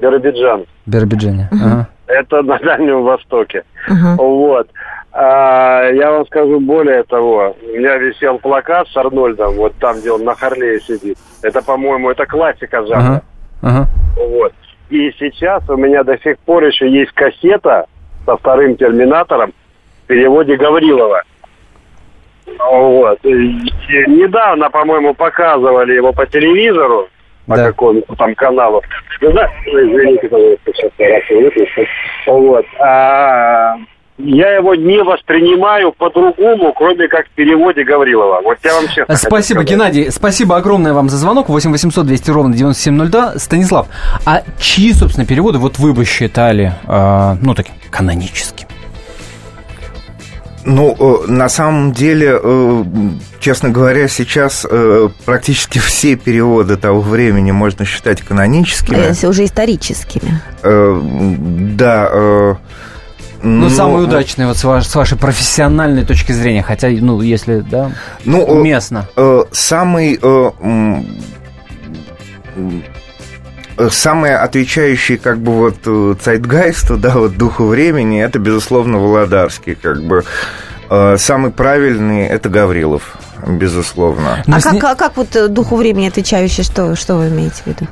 Биробиджан. 0.00 0.64
Биробиджане. 0.84 1.48
Это 2.06 2.42
на 2.42 2.58
Дальнем 2.58 3.02
Востоке. 3.02 3.64
Вот. 4.16 4.68
А, 5.12 5.90
я 5.90 6.10
вам 6.10 6.26
скажу 6.26 6.58
более 6.58 7.04
того, 7.04 7.56
у 7.62 7.66
меня 7.76 7.96
висел 7.98 8.38
плакат 8.38 8.88
с 8.88 8.96
Арнольдом, 8.96 9.54
вот 9.54 9.74
там, 9.78 9.98
где 10.00 10.10
он 10.10 10.24
на 10.24 10.34
Харлее 10.34 10.80
сидит. 10.80 11.16
Это, 11.42 11.62
по-моему, 11.62 12.10
это 12.10 12.26
классика 12.26 12.84
жанра. 12.84 13.22
Uh-huh. 13.62 13.68
Uh-huh. 13.68 14.28
Вот. 14.28 14.52
И 14.90 15.12
сейчас 15.18 15.62
у 15.68 15.76
меня 15.76 16.02
до 16.02 16.18
сих 16.18 16.38
пор 16.40 16.64
еще 16.64 16.90
есть 16.90 17.12
кассета 17.12 17.86
со 18.26 18.36
вторым 18.36 18.76
терминатором 18.76 19.52
в 20.02 20.06
переводе 20.08 20.56
Гаврилова. 20.56 21.22
Вот. 22.58 23.18
И 23.24 23.70
недавно, 24.08 24.68
по-моему, 24.68 25.14
показывали 25.14 25.94
его 25.94 26.12
по 26.12 26.26
телевизору, 26.26 27.08
по 27.46 27.56
да. 27.56 27.66
какому-то 27.66 28.14
там 28.16 28.34
каналу. 28.34 28.82
Ну, 29.20 29.32
да, 29.32 29.50
извините, 29.66 30.28
сейчас 30.66 30.90
я 30.98 32.32
Вот. 32.32 32.64
А, 32.80 33.76
я 34.18 34.54
его 34.54 34.74
не 34.74 35.02
воспринимаю 35.02 35.92
по-другому, 35.92 36.72
кроме 36.72 37.08
как 37.08 37.26
в 37.26 37.30
переводе 37.30 37.82
Гаврилова. 37.82 38.42
Вот 38.42 38.58
я 38.62 38.74
вам 38.74 38.86
честно 38.88 39.16
Спасибо, 39.16 39.64
Геннадий. 39.64 40.10
Спасибо 40.10 40.56
огромное 40.56 40.92
вам 40.92 41.08
за 41.08 41.16
звонок. 41.16 41.48
8 41.48 41.72
800 41.72 42.06
200 42.06 42.30
ровно 42.30 42.54
9702. 42.54 43.38
Станислав, 43.38 43.88
а 44.24 44.42
чьи, 44.60 44.92
собственно, 44.92 45.26
переводы 45.26 45.58
вот 45.58 45.78
вы 45.78 45.92
бы 45.92 46.04
считали, 46.04 46.72
э, 46.86 47.36
ну, 47.42 47.54
таким 47.54 47.74
каноническим? 47.90 48.63
Ну, 50.66 50.96
э, 50.98 51.30
на 51.30 51.48
самом 51.48 51.92
деле, 51.92 52.38
э, 52.42 52.84
честно 53.40 53.68
говоря, 53.68 54.08
сейчас 54.08 54.66
э, 54.68 55.08
практически 55.24 55.78
все 55.78 56.16
переводы 56.16 56.76
того 56.76 57.00
времени 57.00 57.52
можно 57.52 57.84
считать 57.84 58.22
каноническими. 58.22 58.98
А 58.98 59.08
если 59.08 59.26
уже 59.26 59.44
историческими. 59.44 60.40
Да, 60.62 62.56
ну, 63.44 63.68
ну 63.68 63.70
самый 63.70 64.04
удачный, 64.04 64.46
вот 64.46 64.56
с, 64.56 64.64
ваш, 64.64 64.86
с 64.86 64.94
вашей 64.94 65.18
профессиональной 65.18 66.06
точки 66.06 66.32
зрения, 66.32 66.62
хотя, 66.62 66.88
ну, 66.88 67.20
если, 67.20 67.60
да, 67.60 67.92
ну, 68.24 68.42
уместно. 68.42 69.06
Э, 69.16 69.42
э, 69.42 69.48
самый... 69.52 70.18
Э, 70.20 70.50
э, 73.76 73.88
самый 73.90 74.36
отвечающий 74.36 75.16
как 75.16 75.38
бы 75.38 75.52
вот 75.52 75.76
э, 75.86 76.14
цайтгайсту, 76.20 76.96
да, 76.96 77.10
вот 77.14 77.36
духу 77.36 77.66
времени, 77.66 78.22
это, 78.22 78.38
безусловно, 78.38 78.98
Володарский, 78.98 79.74
как 79.74 80.02
бы. 80.02 80.24
Э, 80.90 81.16
самый 81.18 81.50
правильный– 81.50 82.26
это 82.28 82.48
Гаврилов, 82.48 83.16
безусловно. 83.46 84.42
А 84.46 84.60
как, 84.60 84.84
а 84.84 84.94
как 84.94 85.16
вот 85.16 85.52
духу 85.52 85.76
времени 85.76 86.08
отвечающий, 86.08 86.62
что, 86.62 86.94
что 86.96 87.16
вы 87.16 87.28
имеете 87.28 87.62
в 87.62 87.66
виду? 87.66 87.86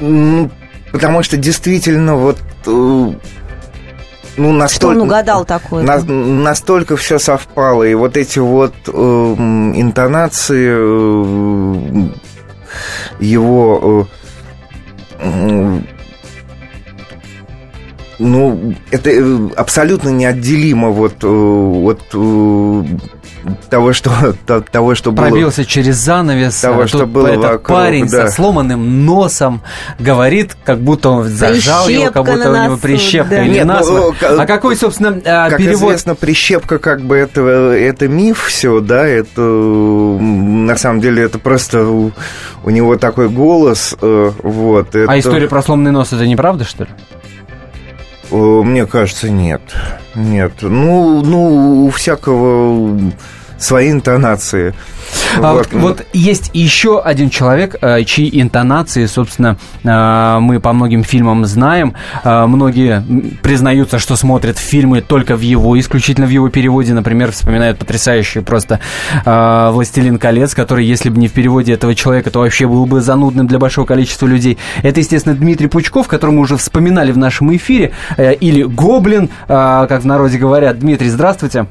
Ну, 0.00 0.50
потому 0.92 1.22
что 1.22 1.36
действительно 1.36 2.14
вот 2.16 2.38
ну, 4.38 4.52
настолько, 4.52 4.94
Что 4.94 5.00
он 5.00 5.00
угадал 5.06 5.44
такое? 5.44 5.82
На, 5.82 5.98
настолько 5.98 6.96
все 6.96 7.18
совпало. 7.18 7.82
И 7.82 7.94
вот 7.94 8.16
эти 8.16 8.38
вот 8.38 8.72
э, 8.86 8.90
интонации 8.90 10.68
э, 10.70 12.08
его... 13.20 14.06
Э, 14.06 14.18
ну, 18.18 18.74
это 18.90 19.10
э, 19.10 19.48
абсолютно 19.56 20.08
неотделимо 20.08 20.90
вот 20.90 21.22
э, 21.22 21.26
от 21.26 22.02
того, 23.70 23.92
что, 23.92 24.34
того, 24.70 24.94
что 24.94 25.12
Пробился 25.12 25.58
было... 25.58 25.66
через 25.66 25.96
занавес. 25.96 26.60
Того, 26.60 26.86
что 26.86 27.06
было 27.06 27.28
этот 27.28 27.44
вокруг, 27.44 27.62
парень 27.66 28.08
да. 28.08 28.26
со 28.26 28.32
сломанным 28.32 29.04
носом 29.04 29.62
говорит, 29.98 30.56
как 30.64 30.80
будто 30.80 31.10
он 31.10 31.24
зажал 31.24 31.86
прищепка 31.86 32.02
его, 32.02 32.12
как 32.12 32.24
будто 32.24 32.50
у 32.50 32.64
него 32.64 32.76
прищепка 32.76 33.30
да. 33.30 33.44
или 33.44 33.54
Нет, 33.54 33.66
насморк. 33.66 34.16
Ну, 34.20 34.40
а 34.40 34.46
какой, 34.46 34.76
собственно, 34.76 35.20
а, 35.24 35.50
как 35.50 35.58
перевод? 35.58 35.76
известно, 35.76 36.14
прищепка 36.14 36.78
как 36.78 37.02
бы 37.02 37.16
это, 37.16 37.40
это 37.40 38.08
миф 38.08 38.46
все, 38.46 38.80
да, 38.80 39.06
это 39.06 39.40
на 39.40 40.76
самом 40.76 41.00
деле 41.00 41.22
это 41.22 41.38
просто 41.38 41.84
у, 41.84 42.12
у 42.64 42.70
него 42.70 42.96
такой 42.96 43.28
голос, 43.28 43.96
э, 44.00 44.32
вот. 44.42 44.94
А 44.94 44.98
это... 44.98 45.12
А 45.12 45.18
история 45.18 45.48
про 45.48 45.62
сломанный 45.62 45.90
нос, 45.90 46.12
это 46.12 46.26
неправда, 46.26 46.64
что 46.64 46.84
ли? 46.84 46.90
Мне 48.30 48.86
кажется, 48.86 49.30
нет. 49.30 49.62
Нет. 50.14 50.52
Ну, 50.60 51.22
ну, 51.24 51.86
у 51.86 51.90
всякого 51.90 52.98
свои 53.58 53.90
интонации. 53.90 54.74
А 55.40 55.52
вот. 55.52 55.68
вот 55.72 56.06
есть 56.12 56.50
еще 56.54 57.00
один 57.00 57.30
человек, 57.30 57.76
э, 57.80 58.04
чьи 58.04 58.40
интонации, 58.40 59.06
собственно, 59.06 59.56
э, 59.84 60.38
мы 60.40 60.60
по 60.60 60.72
многим 60.72 61.04
фильмам 61.04 61.44
знаем. 61.44 61.94
Э, 62.24 62.46
многие 62.46 63.02
признаются, 63.42 63.98
что 63.98 64.16
смотрят 64.16 64.58
фильмы 64.58 65.00
только 65.00 65.36
в 65.36 65.40
его, 65.40 65.78
исключительно 65.78 66.26
в 66.26 66.30
его 66.30 66.48
переводе. 66.48 66.92
Например, 66.92 67.32
вспоминают 67.32 67.78
потрясающий 67.78 68.40
просто 68.40 68.80
«Властелин 69.24 70.18
колец», 70.18 70.54
который, 70.54 70.84
если 70.84 71.08
бы 71.08 71.18
не 71.18 71.28
в 71.28 71.32
переводе 71.32 71.72
этого 71.72 71.94
человека, 71.94 72.30
то 72.30 72.40
вообще 72.40 72.66
был 72.66 72.86
бы 72.86 73.00
занудным 73.00 73.46
для 73.46 73.58
большого 73.58 73.86
количества 73.86 74.26
людей. 74.26 74.58
Это, 74.82 75.00
естественно, 75.00 75.34
Дмитрий 75.34 75.68
Пучков, 75.68 76.08
которого 76.08 76.36
мы 76.36 76.40
уже 76.42 76.56
вспоминали 76.56 77.12
в 77.12 77.18
нашем 77.18 77.54
эфире. 77.56 77.92
Или 78.18 78.62
«Гоблин», 78.62 79.30
как 79.46 80.02
в 80.02 80.06
народе 80.06 80.38
говорят. 80.38 80.78
Дмитрий, 80.78 81.08
здравствуйте. 81.08 81.66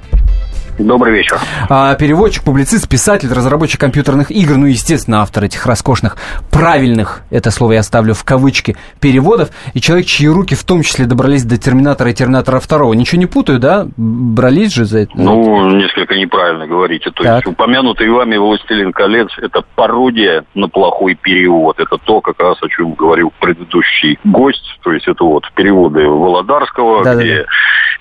Добрый 0.79 1.13
вечер. 1.13 1.39
А, 1.69 1.95
переводчик, 1.95 2.43
публицист, 2.43 2.87
писатель, 2.87 3.33
разработчик 3.33 3.79
компьютерных 3.79 4.29
игр, 4.29 4.57
ну, 4.57 4.67
естественно, 4.67 5.21
автор 5.21 5.43
этих 5.43 5.65
роскошных, 5.65 6.17
правильных, 6.51 7.23
это 7.31 7.49
слово 7.49 7.73
я 7.73 7.83
ставлю 7.83 8.13
в 8.13 8.23
кавычки, 8.23 8.77
переводов, 9.01 9.49
и 9.73 9.81
человек, 9.81 10.05
чьи 10.05 10.27
руки 10.27 10.55
в 10.55 10.63
том 10.63 10.83
числе 10.83 11.05
добрались 11.05 11.45
до 11.45 11.57
Терминатора 11.57 12.11
и 12.11 12.13
Терминатора 12.13 12.59
2. 12.59 12.95
Ничего 12.95 13.19
не 13.19 13.25
путаю, 13.25 13.59
да? 13.59 13.87
Брались 13.97 14.73
же 14.73 14.85
за 14.85 14.99
это? 14.99 15.11
Ну, 15.15 15.67
несколько 15.71 16.15
неправильно 16.15 16.67
говорите. 16.67 17.09
То 17.09 17.23
так. 17.23 17.35
есть 17.37 17.47
упомянутый 17.47 18.09
вами 18.09 18.37
«Властелин 18.37 18.93
колец»— 18.93 19.29
это 19.41 19.63
пародия 19.75 20.45
на 20.53 20.69
плохой 20.69 21.15
перевод. 21.15 21.79
Это 21.79 21.97
то, 21.97 22.21
как 22.21 22.39
раз 22.39 22.57
о 22.61 22.69
чем 22.69 22.93
говорил 22.93 23.33
предыдущий 23.39 24.19
гость. 24.23 24.77
То 24.83 24.91
есть 24.91 25.07
это 25.07 25.23
вот 25.23 25.43
переводы 25.55 26.07
Володарского, 26.07 27.03
да, 27.03 27.15
где 27.15 27.37
да, 27.37 27.41
да. 27.41 27.47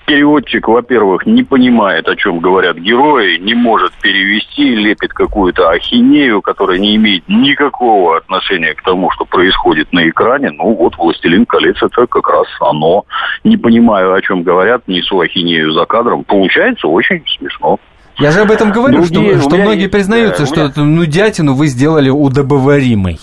Переводчик, 0.07 0.69
во-первых, 0.69 1.25
не 1.25 1.43
понимает, 1.43 2.07
о 2.07 2.15
чем 2.15 2.39
говорят 2.39 2.77
герои, 2.77 3.37
не 3.39 3.53
может 3.53 3.91
перевести, 4.01 4.73
лепит 4.73 5.11
какую-то 5.11 5.69
ахинею, 5.69 6.41
которая 6.41 6.79
не 6.79 6.95
имеет 6.95 7.27
никакого 7.27 8.17
отношения 8.17 8.73
к 8.73 8.81
тому, 8.83 9.11
что 9.11 9.25
происходит 9.25 9.91
на 9.91 10.07
экране. 10.09 10.51
Ну 10.51 10.73
вот 10.75 10.97
«Властелин 10.97 11.45
колец» 11.45 11.75
это 11.83 12.07
как 12.07 12.27
раз 12.29 12.47
оно. 12.61 13.03
Не 13.43 13.57
понимаю, 13.57 14.13
о 14.13 14.21
чем 14.21 14.43
говорят, 14.43 14.87
несу 14.87 15.19
ахинею 15.19 15.73
за 15.73 15.85
кадром. 15.85 16.23
Получается 16.23 16.87
очень 16.87 17.21
смешно. 17.37 17.77
Я 18.17 18.31
же 18.31 18.41
об 18.41 18.51
этом 18.51 18.71
говорю, 18.71 19.01
Другие, 19.01 19.37
что, 19.37 19.49
что 19.49 19.57
многие 19.57 19.81
есть, 19.81 19.91
признаются, 19.91 20.43
да, 20.43 20.47
что 20.47 20.55
меня... 20.61 20.69
эту 20.69 20.83
нудятину 20.85 21.53
вы 21.53 21.67
сделали 21.67 22.09
удобоваримой. 22.09 23.19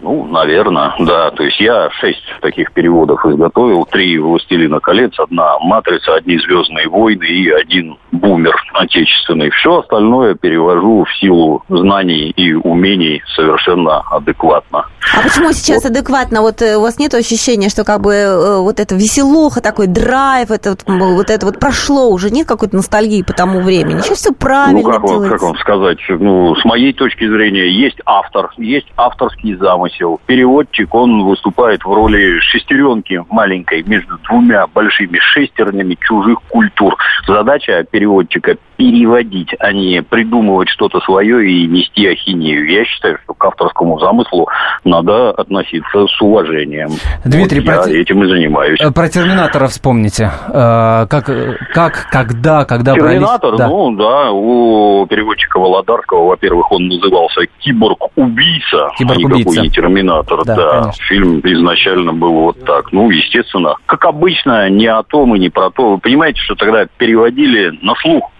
Ну, 0.00 0.26
наверное, 0.26 0.94
да. 1.00 1.30
То 1.32 1.42
есть 1.42 1.60
я 1.60 1.90
шесть 2.00 2.22
таких 2.40 2.72
переводов 2.72 3.24
изготовил. 3.26 3.84
Три 3.86 4.18
«Властелина 4.18 4.78
колец», 4.80 5.18
одна 5.18 5.58
«Матрица», 5.58 6.14
одни 6.14 6.38
«Звездные 6.38 6.88
войны» 6.88 7.24
и 7.24 7.50
один 7.50 7.96
«Бумер» 8.12 8.54
отечественный. 8.74 9.50
Все 9.50 9.80
остальное 9.80 10.34
перевожу 10.34 11.04
в 11.04 11.18
силу 11.18 11.64
знаний 11.68 12.30
и 12.30 12.54
умений 12.54 13.22
совершенно 13.34 14.00
адекватно. 14.10 14.86
А 15.16 15.22
почему 15.22 15.52
сейчас 15.52 15.82
вот. 15.82 15.90
адекватно? 15.90 16.42
Вот 16.42 16.62
э, 16.62 16.76
у 16.76 16.82
вас 16.82 16.98
нет 16.98 17.14
ощущения, 17.14 17.68
что 17.68 17.84
как 17.84 18.00
бы 18.00 18.12
э, 18.14 18.58
вот 18.58 18.78
это 18.78 18.94
веселуха, 18.94 19.60
такой 19.60 19.88
драйв, 19.88 20.50
это 20.50 20.70
вот, 20.70 20.84
вот 20.86 21.30
это 21.30 21.46
вот 21.46 21.58
прошло 21.58 22.08
уже? 22.10 22.30
Нет 22.30 22.46
какой-то 22.46 22.76
ностальгии 22.76 23.22
по 23.22 23.32
тому 23.32 23.62
времени? 23.62 24.00
Сейчас 24.00 24.18
все 24.18 24.32
правильно 24.32 24.80
Ну, 24.80 24.90
как, 24.90 25.30
как 25.30 25.42
вам 25.42 25.56
сказать? 25.56 25.98
Ну, 26.08 26.54
с 26.54 26.64
моей 26.64 26.92
точки 26.92 27.26
зрения, 27.28 27.68
есть 27.68 27.98
автор, 28.04 28.50
есть 28.58 28.86
авторский 28.96 29.56
замысел 29.56 29.87
замысел. 29.88 30.20
Переводчик, 30.26 30.94
он 30.94 31.24
выступает 31.24 31.84
в 31.84 31.92
роли 31.92 32.38
шестеренки 32.40 33.22
маленькой 33.30 33.82
между 33.82 34.18
двумя 34.18 34.66
большими 34.66 35.18
шестернями 35.18 35.96
чужих 36.00 36.38
культур. 36.48 36.96
Задача 37.26 37.84
переводчика 37.90 38.56
переводить, 38.76 39.50
а 39.58 39.72
не 39.72 40.02
придумывать 40.02 40.68
что-то 40.68 41.00
свое 41.00 41.50
и 41.50 41.66
нести 41.66 42.06
ахинею. 42.06 42.70
Я 42.70 42.84
считаю, 42.84 43.18
что 43.24 43.34
к 43.34 43.44
авторскому 43.44 43.98
замыслу 43.98 44.48
надо 44.84 45.30
относиться 45.32 46.06
с 46.06 46.22
уважением. 46.22 46.90
Дмитрий, 47.24 47.60
вот 47.60 47.66
про... 47.66 47.90
я 47.90 48.00
этим 48.00 48.22
и 48.22 48.28
занимаюсь. 48.28 48.80
Э, 48.80 48.92
про 48.92 49.08
Терминатора 49.08 49.66
вспомните. 49.66 50.30
Э, 50.48 51.06
как, 51.10 51.26
как, 51.74 52.06
когда, 52.10 52.64
когда 52.64 52.94
Терминатор, 52.94 53.56
брались... 53.56 53.58
да. 53.58 53.68
ну 53.68 53.96
да, 53.96 54.30
у 54.30 55.06
переводчика 55.06 55.58
Володарского, 55.58 56.28
во-первых, 56.28 56.70
он 56.70 56.86
назывался 56.86 57.40
Киборг-убийца, 57.58 58.90
Киборг-убийца. 58.96 59.60
а 59.60 59.64
не 59.64 59.70
Терминатор. 59.78 60.44
Да, 60.44 60.56
да. 60.56 60.92
фильм 61.08 61.40
изначально 61.40 62.12
был 62.12 62.32
вот 62.32 62.64
так. 62.64 62.92
Ну, 62.92 63.10
естественно, 63.10 63.76
как 63.86 64.04
обычно, 64.04 64.68
не 64.68 64.86
о 64.86 65.02
том 65.02 65.36
и 65.36 65.38
не 65.38 65.50
про 65.50 65.70
то. 65.70 65.92
Вы 65.92 65.98
понимаете, 65.98 66.40
что 66.40 66.54
тогда 66.56 66.86
переводили 66.98 67.78
на 67.82 67.94
слух 67.96 68.30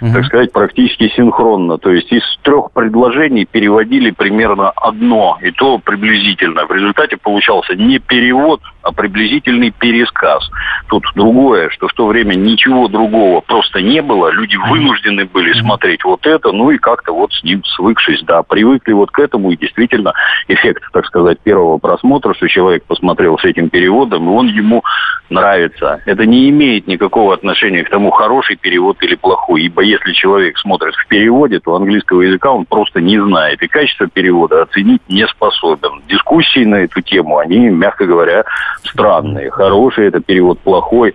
угу. 0.00 0.12
так 0.12 0.24
сказать, 0.26 0.52
практически 0.52 1.08
синхронно. 1.08 1.78
То 1.78 1.90
есть 1.90 2.10
из 2.12 2.22
трех 2.42 2.72
предложений 2.72 3.46
переводили 3.50 4.10
примерно 4.10 4.70
одно, 4.70 5.38
и 5.42 5.50
то 5.50 5.78
приблизительно. 5.78 6.66
В 6.66 6.72
результате 6.72 7.16
получался 7.16 7.74
не 7.74 7.98
перевод, 7.98 8.60
а 8.82 8.92
приблизительный 8.92 9.70
пересказ. 9.70 10.48
Тут 10.88 11.04
другое, 11.14 11.68
что 11.70 11.88
в 11.88 11.92
то 11.92 12.06
время 12.06 12.34
ничего 12.34 12.88
другого 12.88 13.40
просто 13.40 13.82
не 13.82 14.00
было. 14.00 14.30
Люди 14.30 14.56
вынуждены 14.56 15.26
были 15.26 15.52
смотреть 15.60 16.04
вот 16.04 16.26
это, 16.26 16.52
ну 16.52 16.70
и 16.70 16.78
как-то 16.78 17.12
вот 17.12 17.32
с 17.32 17.42
ним 17.42 17.62
свыкшись, 17.64 18.22
да, 18.22 18.42
привыкли 18.42 18.92
вот 18.92 19.10
к 19.10 19.18
этому, 19.18 19.50
и 19.50 19.56
действительно 19.56 20.14
эффект, 20.48 20.84
так 20.92 21.06
сказать, 21.06 21.38
первого 21.40 21.78
просмотра, 21.78 22.34
что 22.34 22.48
человек 22.48 22.84
посмотрел 22.84 23.38
с 23.38 23.44
этим 23.44 23.68
переводом, 23.68 24.26
и 24.26 24.30
он 24.30 24.46
ему 24.46 24.82
нравится. 25.28 26.00
Это 26.06 26.24
не 26.24 26.48
имеет 26.48 26.86
никакого 26.86 27.34
отношения 27.34 27.84
к 27.84 27.90
тому, 27.90 28.10
хороший 28.10 28.56
перевод 28.56 28.96
или 29.02 29.14
плохой, 29.14 29.62
ибо 29.62 29.82
если 29.90 30.12
человек 30.12 30.58
смотрит 30.58 30.94
в 30.94 31.06
переводе, 31.08 31.60
то 31.60 31.74
английского 31.74 32.22
языка 32.22 32.50
он 32.50 32.64
просто 32.64 33.00
не 33.00 33.18
знает. 33.18 33.62
И 33.62 33.68
качество 33.68 34.06
перевода 34.06 34.62
оценить 34.62 35.02
не 35.08 35.26
способен. 35.26 36.02
Дискуссии 36.08 36.64
на 36.64 36.76
эту 36.76 37.00
тему, 37.00 37.38
они, 37.38 37.68
мягко 37.68 38.06
говоря, 38.06 38.44
странные. 38.84 39.50
Хороший 39.50 40.08
это 40.08 40.20
перевод, 40.20 40.58
плохой. 40.60 41.14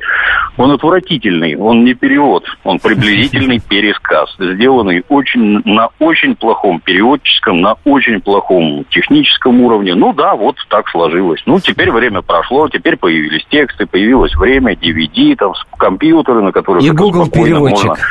Он 0.57 0.71
отвратительный, 0.71 1.55
он 1.55 1.83
не 1.83 1.93
перевод, 1.93 2.45
он 2.63 2.79
приблизительный 2.79 3.59
пересказ, 3.69 4.35
сделанный 4.39 5.03
очень, 5.09 5.61
на 5.65 5.89
очень 5.99 6.35
плохом 6.35 6.79
переводческом, 6.79 7.61
на 7.61 7.75
очень 7.85 8.21
плохом 8.21 8.85
техническом 8.89 9.61
уровне. 9.61 9.95
Ну 9.95 10.13
да, 10.13 10.35
вот 10.35 10.57
так 10.69 10.89
сложилось. 10.89 11.41
Ну, 11.45 11.59
теперь 11.59 11.91
время 11.91 12.21
прошло, 12.21 12.67
теперь 12.69 12.97
появились 12.97 13.45
тексты, 13.49 13.85
появилось 13.85 14.35
время, 14.35 14.73
DVD, 14.73 15.35
там, 15.35 15.53
компьютеры, 15.77 16.41
на 16.41 16.51
которых... 16.51 16.83
И 16.83 16.89
Google 16.89 17.29
переводчик. 17.29 17.89
Можно 17.89 18.03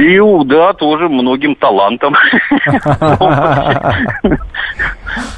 и, 0.00 0.44
да, 0.46 0.72
тоже 0.72 1.08
многим 1.08 1.54
талантом. 1.54 2.14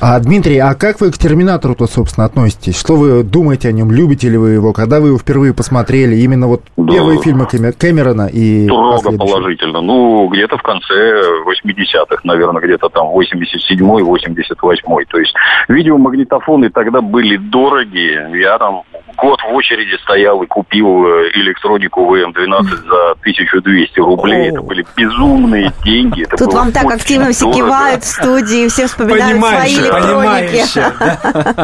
А, 0.01 0.21
Дмитрий, 0.21 0.59
а 0.59 0.75
как 0.75 1.01
вы 1.01 1.11
к 1.11 1.17
«Терминатору»-то, 1.17 1.87
собственно, 1.87 2.27
относитесь? 2.27 2.79
Что 2.79 2.95
вы 2.95 3.23
думаете 3.23 3.69
о 3.69 3.73
нем? 3.73 3.91
Любите 3.91 4.29
ли 4.29 4.37
вы 4.37 4.51
его? 4.51 4.73
Когда 4.73 5.01
вы 5.01 5.09
его 5.09 5.19
впервые 5.19 5.55
посмотрели? 5.55 6.17
Именно 6.17 6.47
вот 6.47 6.63
да. 6.77 6.93
первые 6.93 7.21
фильмы 7.23 7.47
Кэмерона 7.47 8.29
и 8.31 8.65
Строго 8.65 9.17
положительно. 9.17 9.81
Ну, 9.81 10.29
где-то 10.29 10.59
в 10.59 10.63
конце 10.63 11.23
80-х, 11.47 12.21
наверное, 12.25 12.61
где-то 12.61 12.89
там 12.91 13.09
87-й, 13.17 14.03
88-й. 14.03 15.05
То 15.07 15.19
есть 15.19 15.35
видеомагнитофоны 15.69 16.69
тогда 16.71 17.01
были 17.01 17.37
дорогие. 17.39 18.31
Я 18.35 18.59
там 18.59 18.83
год 19.17 19.41
в 19.43 19.55
очереди 19.55 19.97
стоял 20.03 20.43
и 20.43 20.47
купил 20.47 21.07
э, 21.07 21.31
электронику 21.35 22.07
ВМ-12 22.07 22.63
за 22.65 23.11
1200 23.21 24.01
рублей. 24.01 24.49
Это 24.51 24.63
были 24.63 24.85
безумные 24.97 25.73
деньги. 25.85 26.25
Это 26.25 26.37
Тут 26.37 26.55
вам 26.55 26.73
так 26.73 26.91
активно 26.91 27.33
все 27.33 27.53
кивают 27.53 28.03
в 28.03 28.07
студии, 28.07 28.69
все 28.69 28.87
вспоминают 28.87 29.45
свои 29.45 29.75
электроники. 29.75 30.63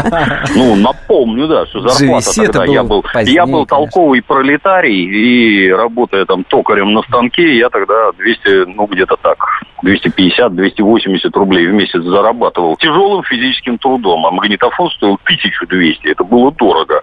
Ну, 0.55 0.77
напомню, 0.77 1.47
да, 1.47 1.67
что 1.67 1.81
зарплата 1.81 2.33
тогда. 2.35 2.65
Я 2.65 2.83
был, 2.83 3.05
я 3.25 3.47
был 3.47 3.67
толковый 3.67 4.23
пролетарий, 4.23 5.05
и 5.05 5.71
работая 5.71 6.25
там 6.25 6.45
токарем 6.45 6.93
на 6.93 7.03
станке, 7.03 7.57
я 7.57 7.69
тогда 7.69 8.13
200, 8.13 8.75
ну, 8.75 8.87
где-то 8.87 9.17
так, 9.17 9.39
250-280 9.85 11.31
рублей 11.35 11.67
в 11.67 11.73
месяц 11.73 12.03
зарабатывал 12.03 12.77
тяжелым 12.77 13.23
физическим 13.25 13.79
трудом, 13.79 14.27
а 14.27 14.31
магнитофон 14.31 14.91
стоил 14.91 15.19
1200, 15.25 16.09
это 16.09 16.25
было 16.25 16.53
дорого. 16.53 17.03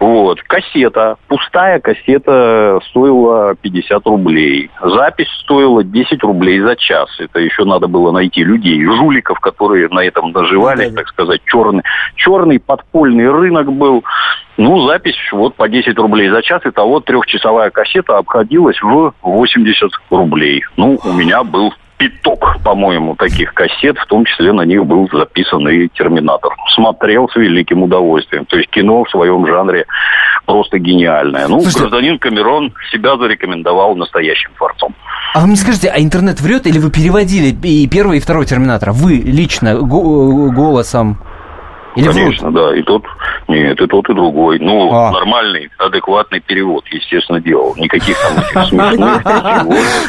Вот. 0.00 0.42
Кассета, 0.42 1.16
пустая 1.28 1.78
кассета 1.80 2.80
стоила 2.88 3.54
50 3.54 4.06
рублей. 4.06 4.70
Запись 4.82 5.28
стоила 5.42 5.84
10 5.84 6.22
рублей 6.22 6.60
за 6.60 6.76
час. 6.76 7.08
Это 7.18 7.40
еще 7.40 7.64
надо 7.64 7.86
было 7.86 8.10
найти 8.10 8.42
людей, 8.42 8.84
жуликов, 8.84 9.40
которые 9.40 9.88
на 9.88 10.00
этом 10.00 10.32
доживались, 10.32 10.92
так 10.94 11.08
сказать, 11.08 11.42
черный, 11.44 11.82
черный 12.16 12.58
подпольный 12.58 13.30
рынок 13.30 13.70
был. 13.72 14.04
Ну, 14.56 14.86
запись 14.88 15.16
вот 15.32 15.54
по 15.54 15.68
10 15.68 15.96
рублей 15.98 16.28
за 16.30 16.42
час, 16.42 16.62
и 16.64 16.70
того 16.70 17.00
трехчасовая 17.00 17.70
кассета 17.70 18.18
обходилась 18.18 18.80
в 18.82 19.12
80 19.22 19.90
рублей. 20.10 20.62
Ну, 20.76 20.98
у 21.02 21.12
меня 21.12 21.44
был 21.44 21.72
пяток, 22.00 22.56
по-моему, 22.64 23.14
таких 23.14 23.52
кассет, 23.52 23.98
в 23.98 24.06
том 24.06 24.24
числе 24.24 24.52
на 24.52 24.62
них 24.62 24.86
был 24.86 25.06
записан 25.12 25.68
и 25.68 25.88
«Терминатор». 25.88 26.50
Смотрел 26.74 27.28
с 27.28 27.36
великим 27.36 27.82
удовольствием. 27.82 28.46
То 28.46 28.56
есть 28.56 28.70
кино 28.70 29.04
в 29.04 29.10
своем 29.10 29.46
жанре 29.46 29.84
просто 30.46 30.78
гениальное. 30.78 31.46
Ну, 31.46 31.60
Слушайте, 31.60 31.80
гражданин 31.80 32.18
Камерон 32.18 32.72
себя 32.90 33.18
зарекомендовал 33.18 33.96
настоящим 33.96 34.50
творцом. 34.56 34.94
А 35.34 35.40
вы 35.40 35.48
мне 35.48 35.56
скажите, 35.56 35.88
а 35.88 36.00
интернет 36.00 36.40
врет 36.40 36.66
или 36.66 36.78
вы 36.78 36.90
переводили 36.90 37.54
и 37.62 37.86
первого, 37.86 38.14
и 38.14 38.20
второго 38.20 38.46
Терминатора? 38.46 38.92
Вы 38.92 39.16
лично 39.16 39.74
голосом 39.74 41.18
или 41.96 42.06
Конечно, 42.06 42.50
врут? 42.50 42.54
да. 42.54 42.76
И 42.76 42.82
тот, 42.82 43.04
нет, 43.48 43.80
и 43.80 43.86
тот, 43.86 44.08
и 44.08 44.14
другой. 44.14 44.58
Ну, 44.60 44.92
а. 44.92 45.10
нормальный, 45.10 45.70
адекватный 45.78 46.40
перевод, 46.40 46.84
естественно, 46.90 47.40
делал. 47.40 47.74
Никаких 47.76 48.16
там 48.52 48.64
смешных 48.68 49.22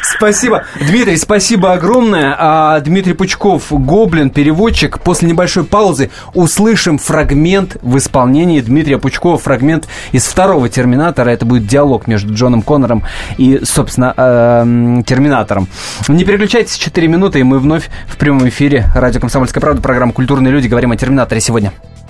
Спасибо. 0.04 0.64
Дмитрий, 0.80 1.18
спасибо 1.18 1.74
огромное. 1.74 2.36
А 2.38 2.80
Дмитрий 2.82 3.14
Пучков, 3.14 3.72
Гоблин, 3.72 4.30
переводчик. 4.30 5.00
После 5.02 5.28
небольшой 5.30 5.64
паузы 5.64 6.12
услышим 6.34 6.98
фрагмент 6.98 7.78
в 7.82 7.98
исполнении 7.98 8.62
Дмитрия 8.62 8.98
Пучкова, 8.98 9.38
фрагмент 9.38 9.88
из 10.12 10.26
второго 10.28 10.70
Терминатора. 10.70 11.30
Это 11.30 11.46
будет 11.46 11.66
диалог 11.66 12.08
между 12.08 12.34
Джоном 12.34 12.62
Коннором 12.62 13.04
и, 13.38 13.62
собственно, 13.64 14.14
эм, 14.16 15.04
Терминатором. 15.04 15.68
Не 16.08 16.24
переключайтесь, 16.24 16.78
4 16.78 17.08
минуты, 17.08 17.40
и 17.40 17.44
мы 17.44 17.60
вновь 17.60 17.90
в 18.08 18.18
прямом 18.18 18.48
эфире. 18.50 18.86
Радио 18.96 19.20
«Комсомольская 19.20 19.62
правда», 19.62 19.82
программа 19.82 20.14
«Культурные 20.14 20.52
люди». 20.52 20.68
Говорим 20.68 20.92
о 20.92 20.98
Терминаторе 20.98 21.42
сегодня. 21.42 21.72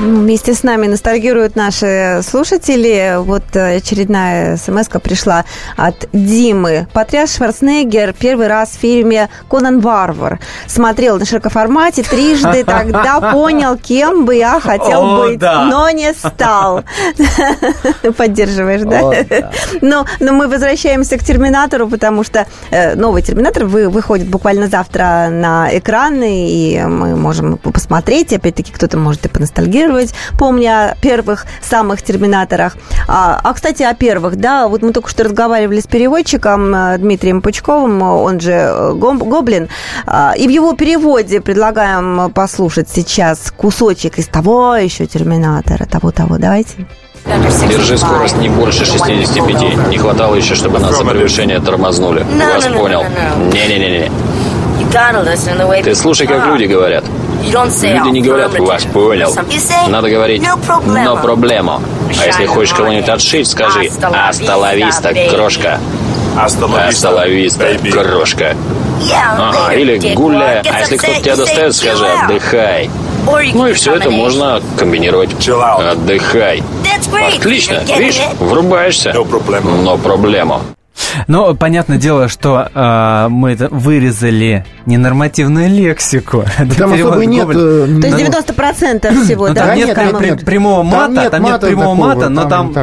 Вместе 0.00 0.54
с 0.54 0.62
нами 0.62 0.86
ностальгируют 0.86 1.56
наши 1.56 2.20
слушатели. 2.22 3.16
Вот 3.18 3.44
э, 3.52 3.76
очередная 3.76 4.56
смс 4.56 4.88
пришла 4.88 5.44
от 5.76 6.08
Димы. 6.14 6.88
Потряс 6.94 7.36
Шварценеггер 7.36 8.14
первый 8.14 8.46
раз 8.46 8.70
в 8.70 8.80
фильме 8.80 9.28
«Конан 9.50 9.80
Варвар». 9.80 10.40
Смотрел 10.66 11.18
на 11.18 11.26
широкоформате 11.26 12.02
трижды, 12.02 12.64
тогда 12.66 13.20
понял, 13.32 13.76
кем 13.76 14.24
бы 14.24 14.36
я 14.36 14.58
хотел 14.58 15.02
О, 15.02 15.26
быть, 15.26 15.38
да. 15.38 15.64
но 15.64 15.90
не 15.90 16.14
стал. 16.14 16.82
Поддерживаешь, 18.16 18.80
да? 18.80 19.00
О, 19.00 19.24
да. 19.28 19.50
Но, 19.82 20.06
но 20.18 20.32
мы 20.32 20.48
возвращаемся 20.48 21.18
к 21.18 21.24
«Терминатору», 21.24 21.88
потому 21.88 22.24
что 22.24 22.46
э, 22.70 22.94
новый 22.94 23.20
«Терминатор» 23.20 23.66
выходит 23.66 24.28
буквально 24.28 24.68
завтра 24.68 25.28
на 25.30 25.68
экраны, 25.76 26.48
и 26.48 26.80
мы 26.86 27.16
можем 27.16 27.58
посмотреть. 27.58 28.32
Опять-таки, 28.32 28.72
кто-то 28.72 28.96
может 28.96 29.26
и 29.26 29.28
поностальгировать 29.28 29.89
адаптировать, 29.90 30.14
помня 30.38 30.90
о 30.90 30.94
первых 30.96 31.46
самых 31.60 32.02
терминаторах. 32.02 32.76
А, 33.08 33.40
а, 33.42 33.52
кстати, 33.54 33.82
о 33.82 33.94
первых, 33.94 34.36
да, 34.36 34.68
вот 34.68 34.82
мы 34.82 34.92
только 34.92 35.10
что 35.10 35.24
разговаривали 35.24 35.80
с 35.80 35.86
переводчиком 35.86 36.74
э, 36.74 36.98
Дмитрием 36.98 37.42
Пучковым, 37.42 38.02
он 38.02 38.40
же 38.40 38.52
э, 38.52 38.92
Гоблин, 38.94 39.68
а, 40.06 40.34
и 40.36 40.46
в 40.46 40.50
его 40.50 40.74
переводе 40.74 41.40
предлагаем 41.40 42.30
послушать 42.32 42.88
сейчас 42.88 43.52
кусочек 43.56 44.18
из 44.18 44.26
того 44.26 44.76
еще 44.76 45.06
терминатора, 45.06 45.84
того-того. 45.86 46.38
Давайте. 46.38 46.86
Держи 47.68 47.98
скорость 47.98 48.36
не 48.38 48.48
больше 48.48 48.86
65. 48.86 49.88
Не 49.88 49.98
хватало 49.98 50.34
еще, 50.36 50.54
чтобы 50.54 50.78
нас 50.78 50.96
за 50.96 51.04
превышение 51.04 51.60
тормознули. 51.60 52.24
Вас 52.54 52.64
понял. 52.66 53.04
Не-не-не. 53.52 54.10
Ты 55.84 55.94
слушай, 55.94 56.26
как 56.26 56.46
люди 56.46 56.64
говорят. 56.64 57.04
Люди 57.94 58.08
не 58.10 58.20
говорят 58.22 58.52
«вас 58.58 58.84
понял». 58.84 59.34
Надо 59.88 60.10
говорить 60.10 60.42
«но 61.04 61.16
проблема». 61.16 61.82
А 62.20 62.26
если 62.26 62.46
хочешь 62.46 62.74
кого-нибудь 62.74 63.08
отшить, 63.08 63.48
скажи 63.48 63.88
«асталависта, 64.28 65.14
крошка». 65.30 65.78
Асталависта, 66.88 67.64
крошка. 67.90 68.56
Ага, 69.38 69.72
или 69.74 70.14
гуляй. 70.14 70.60
А 70.60 70.80
если 70.80 70.96
кто-то 70.96 71.20
тебя 71.22 71.36
достает, 71.36 71.74
скажи 71.74 72.06
«отдыхай». 72.24 72.90
Ну 73.54 73.66
и 73.68 73.72
все 73.74 73.94
это 73.94 74.10
можно 74.10 74.60
комбинировать. 74.78 75.30
Отдыхай. 75.92 76.62
Отлично. 77.36 77.80
Видишь, 77.96 78.20
врубаешься. 78.38 79.12
Но 79.82 79.96
проблема. 79.98 80.62
Но 81.26 81.54
понятное 81.54 81.98
дело, 81.98 82.28
что 82.28 82.68
э, 82.72 83.28
мы 83.28 83.52
это 83.52 83.68
вырезали 83.68 84.64
ненормативную 84.86 85.68
лексику. 85.68 86.44
Там 86.78 86.92
особо 86.92 87.24
нет... 87.26 87.48
Э, 87.50 87.86
То 88.00 88.06
есть 88.06 88.18
90% 88.18 89.24
всего, 89.24 89.48
ну, 89.48 89.54
да? 89.54 89.66
Там 89.66 90.20
нет 90.22 90.44
прямого 90.44 90.82
мата, 90.82 91.30
там 91.30 91.42
нет 91.42 91.60
прямого 91.60 91.94
мата, 91.94 92.28
но 92.28 92.44
там... 92.48 92.74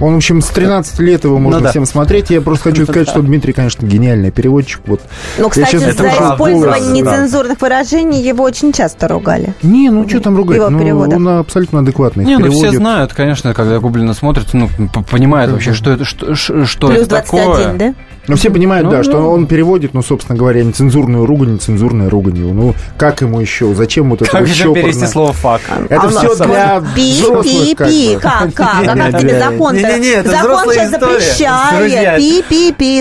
Он, 0.00 0.14
в 0.14 0.16
общем, 0.16 0.42
с 0.42 0.48
13 0.48 0.98
лет 1.00 1.24
его 1.24 1.38
можно 1.38 1.60
ну, 1.60 1.64
да. 1.64 1.70
всем 1.70 1.86
смотреть. 1.86 2.30
Я 2.30 2.40
просто 2.40 2.70
хочу 2.70 2.82
ну 2.82 2.86
сказать, 2.86 3.08
что 3.08 3.22
Дмитрий, 3.22 3.52
конечно, 3.52 3.86
гениальный 3.86 4.30
переводчик. 4.30 4.80
Вот. 4.86 5.00
Ну, 5.38 5.48
кстати, 5.48 5.70
сейчас... 5.70 5.96
за 5.96 6.08
использование 6.08 7.02
нецензурных 7.02 7.58
да. 7.58 7.66
выражений 7.66 8.22
его 8.22 8.44
очень 8.44 8.72
часто 8.72 9.08
ругали. 9.08 9.54
Не, 9.62 9.90
ну 9.90 10.08
что 10.08 10.20
там 10.20 10.36
ругать? 10.36 10.58
Его 10.58 10.70
ну, 11.06 11.16
он 11.16 11.28
абсолютно 11.28 11.80
адекватный. 11.80 12.24
Не, 12.24 12.38
ну 12.38 12.50
все 12.50 12.70
знают, 12.72 13.14
конечно, 13.14 13.54
когда 13.54 13.78
Гублина 13.78 14.14
смотрит, 14.14 14.52
ну, 14.52 14.68
понимают 15.10 15.52
вообще, 15.52 15.72
что 15.72 15.92
это, 15.92 16.04
что, 16.04 16.34
что 16.34 16.88
Плюс 16.88 17.02
это 17.02 17.08
21, 17.08 17.46
такое. 17.46 17.74
да? 17.74 17.94
Ну, 18.28 18.36
все 18.36 18.50
понимают, 18.50 18.84
ну, 18.86 18.90
да, 18.90 18.98
ну, 18.98 19.02
что 19.04 19.18
он 19.30 19.46
переводит, 19.46 19.94
ну, 19.94 20.02
собственно 20.02 20.38
говоря, 20.38 20.62
нецензурную 20.64 21.26
ругань, 21.26 21.54
нецензурная 21.54 22.10
ругань. 22.10 22.38
Ну, 22.38 22.74
как 22.96 23.20
ему 23.20 23.40
еще? 23.40 23.72
Зачем 23.74 24.10
вот 24.10 24.22
это 24.22 24.30
Как 24.30 24.48
еще 24.48 24.74
перевести 24.74 25.06
слово 25.06 25.32
«фак»? 25.32 25.60
Это 25.88 26.02
а 26.02 26.08
все 26.08 26.34
для 26.36 26.82
пи, 26.94 27.22
пи, 27.42 27.74
пи, 27.74 28.18
как, 28.20 28.54
как? 28.54 28.88
А 28.88 28.96
как 28.96 29.20
тебе 29.20 29.38
закон 29.38 29.76
Закон 29.76 30.72
сейчас 30.72 30.90
запрещает. 30.90 32.16
Пи, 32.18 32.44
пи, 32.48 32.72
пи. 32.72 33.00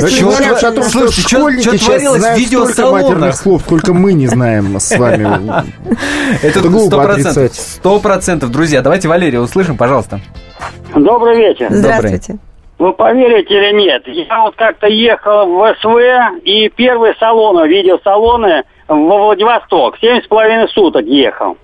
О 0.65 0.71
том, 0.71 0.83
что 0.89 1.09
знают 2.17 2.47
столько 2.47 2.91
матерных 2.91 3.35
слов, 3.35 3.63
только 3.63 3.93
мы 3.93 4.13
не 4.13 4.27
знаем 4.27 4.79
с 4.79 4.97
вами. 4.97 5.63
Это 6.41 6.59
глупо 6.61 7.11
отрицать. 7.11 7.55
Сто 7.55 7.99
процентов. 7.99 8.51
Друзья, 8.51 8.81
давайте 8.81 9.07
Валерия 9.07 9.39
услышим, 9.39 9.77
пожалуйста. 9.77 10.19
Добрый 10.95 11.37
вечер. 11.37 11.67
Здравствуйте. 11.69 12.37
Вы 12.77 12.91
поверите 12.91 13.53
или 13.53 13.73
нет, 13.73 14.03
я 14.07 14.41
вот 14.41 14.55
как-то 14.55 14.87
ехал 14.87 15.47
в 15.47 15.75
СВ 15.81 16.41
и 16.43 16.67
первые 16.69 17.15
салоны, 17.19 17.67
видеосалоны 17.67 18.63
во 18.87 19.17
Владивосток. 19.17 19.97
Семь 20.01 20.21
с 20.21 20.27
половиной 20.27 20.67
суток 20.69 21.05
ехал. 21.05 21.57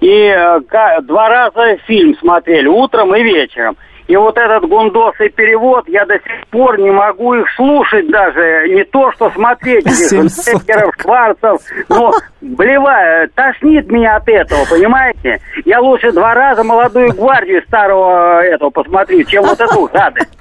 И 0.00 0.10
э, 0.10 0.60
два 1.02 1.28
раза 1.28 1.78
фильм 1.86 2.14
смотрели, 2.18 2.66
утром 2.66 3.14
и 3.14 3.22
вечером. 3.22 3.76
И 4.10 4.16
вот 4.16 4.36
этот 4.36 4.68
гундосый 4.68 5.28
перевод, 5.28 5.88
я 5.88 6.04
до 6.04 6.14
сих 6.14 6.48
пор 6.50 6.80
не 6.80 6.90
могу 6.90 7.34
их 7.34 7.46
слушать 7.54 8.10
даже. 8.10 8.66
Не 8.68 8.82
то, 8.82 9.12
что 9.12 9.30
смотреть 9.30 9.86
этих 9.86 10.94
Шварцев. 11.00 11.62
Но, 11.88 12.10
блевая, 12.40 13.28
тошнит 13.36 13.88
меня 13.88 14.16
от 14.16 14.28
этого, 14.28 14.64
понимаете? 14.68 15.38
Я 15.64 15.80
лучше 15.80 16.10
два 16.10 16.34
раза 16.34 16.64
молодую 16.64 17.14
гвардию 17.14 17.62
старого 17.68 18.42
этого 18.42 18.70
посмотрю, 18.70 19.22
чем 19.22 19.44
вот 19.44 19.60
эту 19.60 19.88
гадость. 19.92 20.36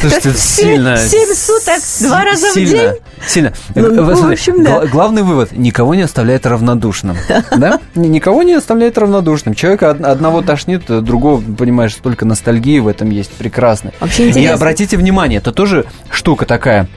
Слушайте, 0.00 0.30
это 0.30 0.38
сильно. 0.38 0.96
Семь 0.96 1.34
суток, 1.34 1.82
два 2.00 2.24
раза 2.24 2.52
сильно, 2.52 2.68
в 2.68 2.72
день? 2.72 2.90
Сильно. 3.26 3.52
Ну, 3.74 4.04
в 4.04 4.30
общем, 4.30 4.64
да. 4.64 4.86
Главный 4.86 5.22
вывод. 5.22 5.52
Никого 5.52 5.94
не 5.94 6.02
оставляет 6.02 6.46
равнодушным. 6.46 7.16
Да? 7.56 7.80
Никого 7.94 8.42
не 8.42 8.54
оставляет 8.54 8.98
равнодушным. 8.98 9.54
Человека 9.54 9.90
одного 9.90 10.42
тошнит, 10.42 10.84
другого, 10.86 11.40
понимаешь, 11.40 11.92
столько 11.94 12.24
ностальгии 12.24 12.78
в 12.80 12.88
этом 12.88 13.10
есть. 13.10 13.30
Прекрасно. 13.32 13.92
Вообще 14.00 14.28
интересно. 14.28 14.50
И 14.50 14.52
обратите 14.52 14.96
внимание, 14.96 15.38
это 15.38 15.52
тоже 15.52 15.86
штука 16.10 16.44
такая 16.44 16.88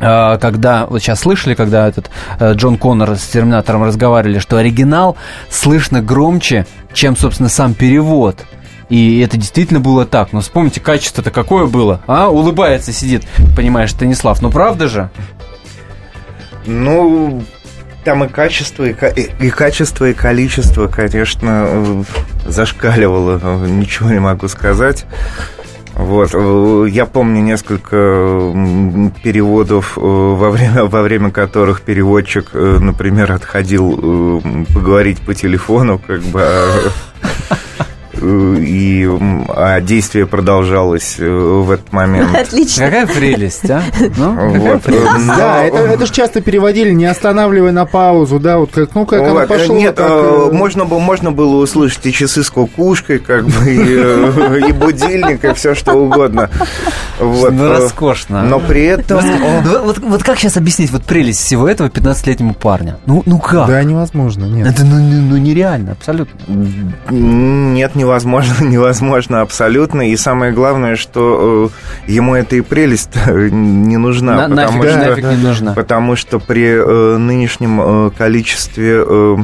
а, 0.00 0.38
когда, 0.38 0.86
вот 0.86 1.00
сейчас 1.00 1.20
слышали, 1.20 1.54
когда 1.54 1.86
этот 1.86 2.10
э, 2.38 2.54
Джон 2.54 2.78
Коннор 2.78 3.16
с 3.16 3.26
Терминатором 3.26 3.84
разговаривали, 3.84 4.38
что 4.38 4.56
оригинал 4.56 5.16
слышно 5.50 6.00
громче, 6.00 6.66
чем, 6.94 7.16
собственно, 7.16 7.50
сам 7.50 7.74
перевод. 7.74 8.38
И 8.90 9.20
это 9.20 9.36
действительно 9.36 9.80
было 9.80 10.04
так. 10.04 10.32
Но 10.32 10.40
вспомните, 10.40 10.80
качество-то 10.80 11.30
какое 11.30 11.66
было. 11.66 12.02
А, 12.06 12.28
улыбается, 12.28 12.92
сидит, 12.92 13.24
понимаешь, 13.56 13.92
Станислав. 13.92 14.42
Ну, 14.42 14.50
правда 14.50 14.88
же? 14.88 15.10
Ну, 16.66 17.42
Там 18.04 18.24
и 18.24 18.28
качество, 18.28 18.84
и, 18.84 18.94
и 19.40 19.50
качество, 19.50 20.10
и 20.10 20.12
количество, 20.12 20.88
конечно, 20.88 21.66
э, 21.68 22.02
зашкаливало, 22.46 23.66
ничего 23.66 24.10
не 24.10 24.18
могу 24.18 24.48
сказать. 24.48 25.06
Вот. 25.94 26.30
Э, 26.34 26.86
я 26.90 27.06
помню 27.06 27.42
несколько 27.42 27.94
переводов, 29.22 29.96
э, 29.96 30.00
во 30.00 30.50
время, 30.50 30.84
во 30.86 31.02
время 31.02 31.30
которых 31.30 31.82
переводчик, 31.82 32.54
например, 32.54 33.30
отходил 33.32 34.42
поговорить 34.74 35.20
по 35.20 35.34
телефону, 35.34 36.00
как 36.04 36.22
бы 36.22 36.42
а 36.42 36.90
и 38.22 39.08
а 39.48 39.80
действие 39.80 40.26
продолжалось 40.26 41.16
э, 41.18 41.28
в 41.28 41.70
этот 41.70 41.92
момент. 41.92 42.34
Отлично. 42.36 42.86
Какая 42.86 43.06
прелесть, 43.06 43.70
а? 43.70 43.82
Ну, 44.16 44.58
вот. 44.58 44.82
Да, 45.26 45.64
это, 45.64 45.78
это 45.78 46.06
же 46.06 46.12
часто 46.12 46.40
переводили, 46.40 46.90
не 46.90 47.06
останавливая 47.06 47.72
на 47.72 47.86
паузу, 47.86 48.38
да, 48.38 48.58
вот 48.58 48.70
как, 48.72 48.94
ну 48.94 49.06
как 49.06 49.20
вот. 49.20 49.30
оно 49.30 49.46
пошло. 49.46 49.74
Нет. 49.74 49.98
Э, 49.98 50.48
э, 50.50 50.52
можно, 50.52 50.84
было, 50.84 50.98
можно 50.98 51.32
было 51.32 51.62
услышать 51.62 52.04
и 52.06 52.12
часы 52.12 52.42
с 52.42 52.50
кукушкой, 52.50 53.18
как 53.18 53.46
бы, 53.46 53.70
и, 53.70 54.68
и 54.68 54.72
будильник, 54.72 55.44
и 55.44 55.54
все 55.54 55.74
что 55.74 55.94
угодно. 55.94 56.50
Вот. 57.18 57.52
Ну, 57.52 57.68
роскошно. 57.68 58.42
Но 58.42 58.60
при 58.60 58.84
этом... 58.84 59.20
Вот, 59.64 59.84
вот, 59.84 59.98
вот 59.98 60.22
как 60.22 60.38
сейчас 60.38 60.56
объяснить 60.56 60.90
вот 60.90 61.04
прелесть 61.04 61.40
всего 61.40 61.68
этого 61.68 61.88
15-летнему 61.88 62.54
парню? 62.54 62.98
Ну, 63.06 63.22
ну 63.26 63.38
как? 63.38 63.66
Да, 63.68 63.82
невозможно, 63.82 64.44
нет. 64.44 64.66
Это 64.66 64.84
ну, 64.84 64.96
ну 64.96 65.36
нереально, 65.36 65.92
абсолютно. 65.92 66.38
Нет, 67.10 67.94
невозможно 67.94 68.09
невозможно, 68.10 68.64
невозможно 68.64 69.40
абсолютно. 69.40 70.10
И 70.10 70.16
самое 70.16 70.52
главное, 70.52 70.96
что 70.96 71.70
э, 72.06 72.10
ему 72.10 72.34
эта 72.34 72.56
и 72.56 72.60
прелесть 72.60 73.10
не 73.26 73.96
нужна. 73.96 74.48
На, 74.48 74.56
потому 74.56 74.82
нафиг, 74.82 74.90
что, 74.90 75.08
нафиг 75.08 75.24
не 75.24 75.36
нужна. 75.36 75.72
Потому 75.74 76.16
что 76.16 76.38
при 76.38 76.66
э, 76.66 77.16
нынешнем 77.16 77.80
э, 77.80 78.10
количестве 78.16 79.04
э, 79.06 79.36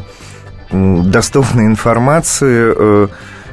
доступной 0.70 1.66
информации... 1.66 3.08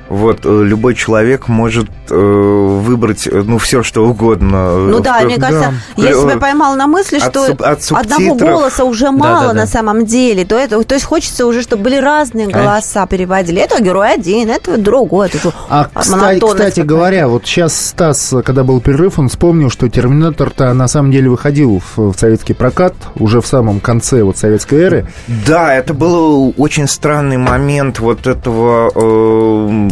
Э, 0.10 0.14
вот 0.14 0.46
э, 0.46 0.64
любой 0.64 0.96
человек 0.96 1.48
может 1.48 1.90
э, 2.10 2.16
выбрать 2.16 3.28
э, 3.28 3.44
ну 3.46 3.58
все 3.58 3.84
что 3.84 4.06
угодно. 4.06 4.78
Ну 4.78 5.00
да, 5.00 5.20
в, 5.20 5.26
мне 5.26 5.38
кажется, 5.38 5.74
да. 5.98 6.04
я 6.04 6.14
себя 6.14 6.38
поймал 6.38 6.76
на 6.76 6.88
мысли, 6.88 7.20
что 7.20 7.46
от, 7.46 7.62
от 7.62 7.92
одного 7.92 8.36
голоса 8.36 8.84
уже 8.84 9.12
мало 9.12 9.40
да, 9.40 9.48
да, 9.48 9.54
да. 9.54 9.60
на 9.62 9.68
самом 9.68 10.06
деле. 10.06 10.46
То, 10.46 10.58
это, 10.58 10.84
то 10.84 10.96
есть 10.96 11.06
хочется 11.06 11.46
уже, 11.46 11.62
чтобы 11.62 11.84
были 11.84 11.98
разные 11.98 12.48
голоса 12.48 13.06
переводили. 13.08 13.62
Это 13.62 13.82
герой 13.82 14.14
один, 14.14 14.50
это 14.50 14.78
другой. 14.78 15.28
Это 15.28 15.52
а 15.70 15.90
кстати, 15.94 16.40
кстати 16.40 16.80
говоря, 16.82 17.28
вот 17.28 17.46
сейчас 17.46 17.74
Стас, 17.74 18.34
когда 18.44 18.64
был 18.64 18.82
перерыв, 18.82 19.20
он 19.20 19.30
вспомнил, 19.30 19.70
что 19.70 19.90
Терминатор-то 19.90 20.74
на 20.74 20.88
самом 20.88 21.12
деле 21.12 21.30
выходил 21.30 21.82
в, 21.96 22.12
в 22.12 22.18
советский 22.18 22.54
прокат 22.54 22.94
уже 23.16 23.42
в 23.42 23.48
самом 23.48 23.80
конце 23.80 24.24
вот 24.24 24.38
советской 24.38 24.76
эры. 24.76 25.08
Да, 25.46 25.74
это 25.74 25.94
был 25.94 26.54
очень 26.58 26.88
странный 26.88 27.38
момент 27.38 28.00
вот 28.00 28.28
этого 28.28 28.92
э, 28.94 29.90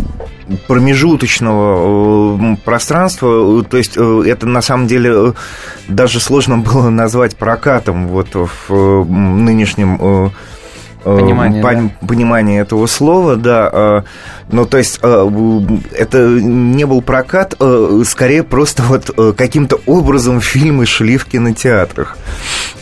промежуточного 0.68 2.38
э, 2.54 2.56
пространства, 2.64 3.64
то 3.64 3.78
есть 3.78 3.94
э, 3.96 4.24
это 4.26 4.46
на 4.46 4.62
самом 4.62 4.88
деле 4.88 5.12
э, 5.14 5.34
даже 5.88 6.20
сложно 6.20 6.58
было 6.60 6.90
назвать 6.90 7.36
прокатом 7.38 8.08
вот 8.08 8.30
в 8.34 9.06
нынешнем 9.06 10.32
понимание, 11.04 11.64
пон, 11.64 11.88
да. 11.88 12.08
понимание 12.08 12.62
этого 12.62 12.86
слова, 12.86 13.36
да. 13.36 14.04
Ну, 14.52 14.66
то 14.66 14.78
есть 14.78 15.00
это 15.00 16.28
не 16.28 16.86
был 16.86 17.02
прокат, 17.02 17.56
скорее 18.06 18.44
просто 18.44 18.84
вот 18.84 19.36
каким-то 19.36 19.80
образом 19.88 20.42
фильмы 20.42 20.86
шли 20.86 21.18
в 21.18 21.26
кинотеатрах. 21.26 22.18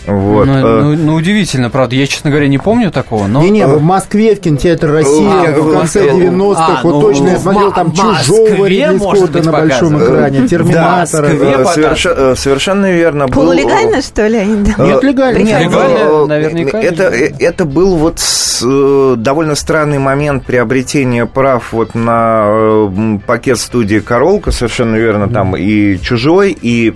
Вот. 0.06 0.46
Ну, 0.46 0.54
э, 0.54 0.82
ну, 0.82 0.94
ну, 0.96 1.16
удивительно, 1.16 1.70
правда. 1.70 1.96
Я, 1.96 2.08
честно 2.08 2.30
говоря, 2.30 2.48
не 2.48 2.58
помню 2.58 2.92
такого. 2.92 3.28
Но... 3.28 3.42
Не-не, 3.42 3.68
в 3.68 3.82
Москве, 3.82 4.36
в 4.36 4.40
кинотеатре 4.40 4.90
Россия, 4.90 5.56
а, 5.56 5.62
в 5.62 5.72
конце 5.74 6.10
90-х. 6.10 6.80
А, 6.80 6.84
вот 6.84 6.96
ну, 6.96 7.02
точно 7.02 7.26
ну, 7.26 7.32
я 7.32 7.40
смотрел 7.40 7.72
там 7.72 7.94
чужого 7.94 8.66
Ридли 8.66 8.98
Скотта 8.98 9.44
на 9.44 9.52
большом 9.52 10.04
экране, 10.04 10.48
Терминатора. 10.48 11.30
Да, 11.40 11.66
совершенно, 11.66 12.16
э, 12.18 12.36
совершенно 12.36 12.92
верно. 12.92 13.28
Полулегально, 13.28 14.02
что 14.02 14.28
ли? 14.28 14.46
Нет, 14.46 15.04
легально. 15.04 15.38
Нет, 15.40 15.62
легально, 15.62 16.26
наверняка. 16.26 16.80
Это, 16.80 17.04
это 17.04 17.66
был 17.66 17.96
вот 17.96 18.20
э, 18.64 19.16
довольно 19.18 19.56
странный 19.56 20.00
момент 20.00 20.46
приобретения 20.46 21.26
прав 21.26 21.72
вот 21.72 21.96
на 21.96 23.20
пакет 23.26 23.60
студии 23.60 24.00
«Королка», 24.00 24.52
совершенно 24.52 24.96
верно, 24.96 25.30
там 25.30 25.56
и 25.56 25.98
«Чужой», 26.00 26.58
и 26.60 26.94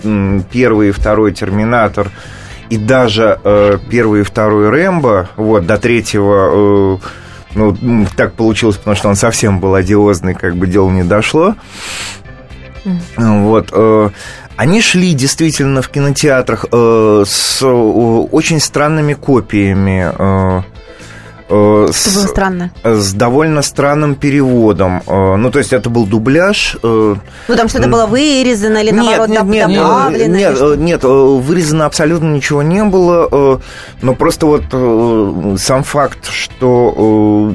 первый 0.50 0.88
и 0.88 0.92
второй 0.92 1.32
«Терминатор», 1.32 2.10
и 2.74 2.76
даже 2.76 3.38
э, 3.44 3.78
первый 3.88 4.22
и 4.22 4.24
второй 4.24 4.68
Рэмбо, 4.68 5.30
вот, 5.36 5.64
до 5.66 5.78
третьего... 5.78 6.98
Э, 7.00 7.08
ну, 7.54 7.76
так 8.16 8.32
получилось, 8.32 8.76
потому 8.76 8.96
что 8.96 9.08
он 9.08 9.14
совсем 9.14 9.60
был 9.60 9.76
одиозный, 9.76 10.34
как 10.34 10.56
бы 10.56 10.66
дело 10.66 10.90
не 10.90 11.04
дошло. 11.04 11.54
Mm. 12.84 13.44
Вот. 13.44 13.68
Э, 13.72 14.10
они 14.56 14.80
шли 14.80 15.14
действительно 15.14 15.82
в 15.82 15.88
кинотеатрах 15.88 16.66
э, 16.72 17.24
с 17.24 17.62
э, 17.62 17.66
очень 17.66 18.58
странными 18.58 19.14
копиями. 19.14 20.64
Э, 21.48 21.74
Э, 21.84 21.92
с, 21.92 22.14
было 22.14 22.26
странно. 22.26 22.70
С 22.82 23.12
довольно 23.12 23.62
странным 23.62 24.14
переводом. 24.14 25.02
Э, 25.06 25.36
ну, 25.36 25.50
то 25.50 25.58
есть 25.58 25.72
это 25.72 25.90
был 25.90 26.06
дубляж. 26.06 26.76
Э, 26.82 27.14
ну, 27.48 27.56
там 27.56 27.68
что-то 27.68 27.88
было 27.88 28.06
вырезано 28.06 28.78
или, 28.78 28.90
нет, 28.90 28.96
наоборот, 28.96 29.28
нет, 29.28 29.44
нет, 29.44 29.68
добавлено? 29.76 30.36
Нет, 30.36 30.60
нет, 30.60 30.78
нет, 30.78 31.04
вырезано 31.04 31.86
абсолютно 31.86 32.34
ничего 32.34 32.62
не 32.62 32.82
было. 32.84 33.60
Но 34.02 34.14
просто 34.14 34.46
вот 34.46 34.64
сам 35.60 35.84
факт, 35.84 36.26
что 36.30 37.50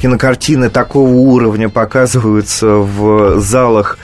кинокартины 0.00 0.70
такого 0.70 1.08
уровня 1.08 1.68
показываются 1.68 2.66
в 2.66 3.40
залах 3.40 3.98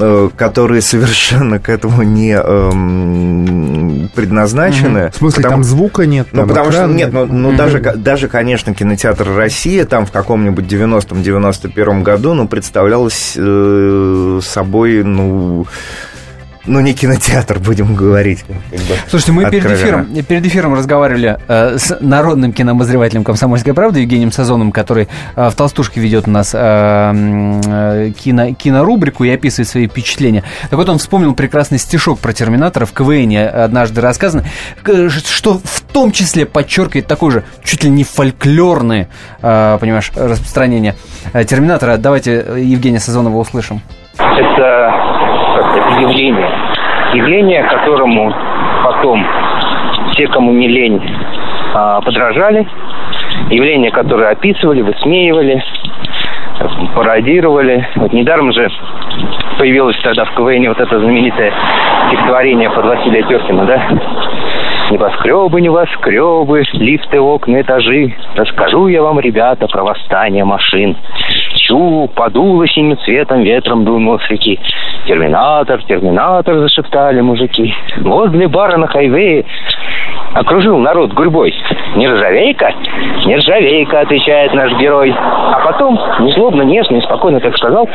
Э, 0.00 0.28
которые 0.36 0.80
совершенно 0.80 1.58
к 1.58 1.68
этому 1.68 2.02
не 2.02 2.32
эм, 2.32 3.87
предназначены. 4.08 5.06
Угу. 5.06 5.12
В 5.12 5.16
смысле, 5.16 5.42
потому, 5.42 5.54
там 5.56 5.64
звука 5.64 6.06
нет? 6.06 6.28
Ну, 6.32 6.46
потому 6.46 6.72
что 6.72 6.86
нет, 6.86 7.12
ну, 7.12 7.26
ну 7.26 7.48
угу. 7.50 7.56
даже, 7.56 7.80
даже, 7.80 8.28
конечно, 8.28 8.74
кинотеатр 8.74 9.34
Россия 9.34 9.84
там 9.84 10.06
в 10.06 10.12
каком-нибудь 10.12 10.64
90-91 10.64 12.02
году, 12.02 12.34
ну, 12.34 12.48
представлялось 12.48 13.34
э, 13.36 14.40
собой, 14.42 15.02
ну, 15.04 15.66
ну, 16.68 16.80
не 16.80 16.92
кинотеатр, 16.92 17.58
будем 17.58 17.94
говорить. 17.94 18.44
Как 18.46 18.80
бы, 18.80 18.94
Слушайте, 19.08 19.32
мы 19.32 19.50
перед 19.50 19.66
эфиром, 19.66 20.06
перед 20.22 20.46
эфиром 20.46 20.74
разговаривали 20.74 21.38
э, 21.48 21.78
с 21.78 21.98
народным 22.00 22.52
киномозревателем 22.52 23.24
«Комсомольской 23.24 23.74
правды» 23.74 24.00
Евгением 24.00 24.30
Сазоном, 24.30 24.70
который 24.70 25.08
э, 25.34 25.48
в 25.50 25.54
«Толстушке» 25.54 26.00
ведет 26.00 26.28
у 26.28 26.30
нас 26.30 26.54
э, 26.54 26.58
э, 26.58 28.10
кино, 28.10 28.54
кинорубрику 28.54 29.24
и 29.24 29.30
описывает 29.30 29.68
свои 29.68 29.88
впечатления. 29.88 30.44
Так 30.70 30.78
вот, 30.78 30.88
он 30.88 30.98
вспомнил 30.98 31.34
прекрасный 31.34 31.78
стишок 31.78 32.18
про 32.18 32.32
«Терминатора» 32.32 32.84
в 32.84 32.92
КВН 32.92 33.36
однажды 33.38 34.00
рассказан, 34.00 34.44
что 34.84 35.60
в 35.62 35.80
том 35.92 36.12
числе 36.12 36.46
подчеркивает 36.46 37.06
такое 37.06 37.30
же 37.30 37.44
чуть 37.64 37.84
ли 37.84 37.90
не 37.90 38.04
фольклорное, 38.04 39.08
э, 39.40 39.78
понимаешь, 39.80 40.12
распространение 40.14 40.94
э, 41.32 41.44
«Терминатора». 41.44 41.96
Давайте 41.96 42.44
Евгения 42.56 43.00
Сазонова 43.00 43.38
услышим. 43.38 43.80
Это 44.18 45.17
явление. 46.00 46.50
Явление, 47.14 47.62
которому 47.64 48.34
потом 48.84 49.26
те, 50.14 50.26
кому 50.28 50.52
не 50.52 50.68
лень, 50.68 51.00
а, 51.74 52.00
подражали. 52.00 52.66
Явление, 53.50 53.90
которое 53.90 54.30
описывали, 54.30 54.82
высмеивали, 54.82 55.62
пародировали. 56.94 57.86
Вот 57.96 58.12
недаром 58.12 58.52
же 58.52 58.68
появилось 59.58 59.98
тогда 60.02 60.24
в 60.24 60.34
КВН 60.34 60.68
вот 60.68 60.80
это 60.80 60.98
знаменитое 60.98 61.52
стихотворение 62.08 62.70
под 62.70 62.84
Василия 62.84 63.22
Теркина, 63.22 63.64
да? 63.64 63.82
Небоскребы, 64.90 65.60
небоскребы, 65.60 66.64
лифты, 66.72 67.20
окна, 67.20 67.60
этажи. 67.60 68.14
Расскажу 68.34 68.88
я 68.88 69.02
вам, 69.02 69.20
ребята, 69.20 69.66
про 69.66 69.84
восстание 69.84 70.44
машин. 70.44 70.96
Чу, 71.68 72.08
подуло 72.14 72.66
синим 72.66 72.96
цветом, 72.98 73.42
ветром 73.42 73.84
дунуло 73.84 74.18
с 74.18 74.30
реки. 74.30 74.58
Терминатор, 75.06 75.82
терминатор, 75.84 76.58
зашептали 76.60 77.20
мужики. 77.20 77.74
Возле 77.98 78.48
бара 78.48 78.78
на 78.78 78.86
хайвее 78.86 79.44
окружил 80.32 80.78
народ 80.78 81.12
гурьбой. 81.12 81.54
Нержавейка? 81.96 82.72
Нержавейка, 83.26 84.00
отвечает 84.00 84.54
наш 84.54 84.72
герой. 84.78 85.14
А 85.14 85.60
потом, 85.66 85.98
незлобно, 86.20 86.62
нежно 86.62 86.96
и 86.96 87.00
спокойно 87.02 87.40
так 87.40 87.54
сказал, 87.56 87.88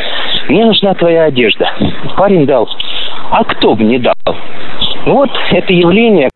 мне 0.49 0.65
нужна 0.65 0.93
твоя 0.93 1.24
одежда. 1.24 1.67
Парень 2.15 2.45
дал. 2.45 2.69
А 3.32 3.43
кто 3.43 3.74
бы 3.74 3.84
не 3.84 3.97
дал? 3.97 4.13
Ну 5.05 5.15
вот 5.15 5.32
это 5.51 5.74
явление, 5.74 6.30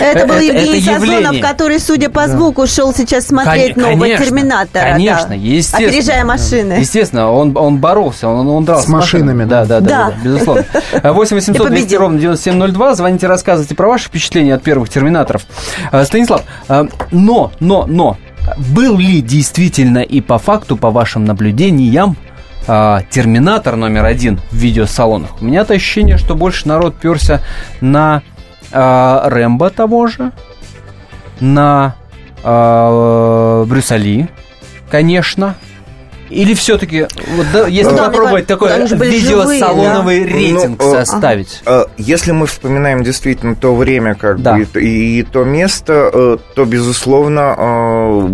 Это 0.00 0.26
был 0.26 0.38
Евгений 0.38 0.80
Сазонов, 0.80 1.40
который, 1.40 1.80
судя 1.80 2.10
по 2.10 2.28
звуку, 2.28 2.66
шел 2.66 2.94
сейчас 2.94 3.26
смотреть 3.26 3.76
нового 3.76 4.08
Терминатора. 4.08 4.92
Конечно, 4.92 5.32
естественно. 5.32 5.88
Опережая 5.88 6.24
машины. 6.24 6.72
Естественно, 6.74 7.30
он, 7.30 7.56
он 7.56 7.78
боролся, 7.78 8.28
он, 8.28 8.46
он 8.48 8.64
дрался 8.64 8.86
с 8.86 8.88
машинами. 8.88 9.44
Да, 9.44 9.64
да, 9.64 9.80
да, 9.80 9.88
да, 10.10 10.14
безусловно. 10.22 10.64
8 11.02 11.36
800 11.36 11.68
200 11.68 11.94
ровно 11.94 12.18
9702. 12.18 12.94
Звоните, 12.94 13.26
рассказывайте 13.26 13.74
про 13.74 13.88
ваши 13.88 14.08
впечатления 14.08 14.54
от 14.54 14.62
первых 14.62 14.88
Терминаторов. 14.88 15.42
Э, 15.92 16.04
Станислав, 16.04 16.42
э, 16.68 16.84
но, 17.10 17.52
но, 17.60 17.86
но, 17.86 18.16
был 18.74 18.98
ли 18.98 19.20
действительно 19.20 19.98
и 19.98 20.20
по 20.20 20.38
факту, 20.38 20.76
по 20.76 20.90
вашим 20.90 21.24
наблюдениям, 21.24 22.16
э, 22.66 22.98
Терминатор 23.10 23.76
номер 23.76 24.04
один 24.04 24.40
в 24.50 24.56
видеосалонах? 24.56 25.40
У 25.40 25.44
меня-то 25.44 25.74
ощущение, 25.74 26.16
что 26.18 26.34
больше 26.34 26.68
народ 26.68 26.96
перся 26.96 27.42
на 27.80 28.22
Рэмбо 28.72 29.70
того 29.70 30.06
же, 30.06 30.32
на 31.40 31.94
Брюса 32.42 33.96
Ли, 33.96 34.28
конечно, 34.90 35.56
или 36.28 36.54
все-таки, 36.54 37.06
вот, 37.36 37.46
да, 37.52 37.66
если 37.68 37.92
ну, 37.92 37.98
попробовать 37.98 38.46
такой 38.46 38.70
видеосалоновый 38.80 40.24
да? 40.24 40.30
рейтинг 40.30 40.82
ну, 40.82 40.92
составить? 40.92 41.62
А, 41.66 41.86
если 41.96 42.32
мы 42.32 42.46
вспоминаем 42.46 43.04
действительно 43.04 43.54
то 43.54 43.74
время 43.74 44.14
как 44.14 44.42
да. 44.42 44.54
бы, 44.54 44.66
и, 44.80 45.20
и 45.20 45.22
то 45.22 45.44
место, 45.44 46.10
э, 46.12 46.38
то, 46.54 46.64
безусловно, 46.64 47.54
э, 47.56 48.28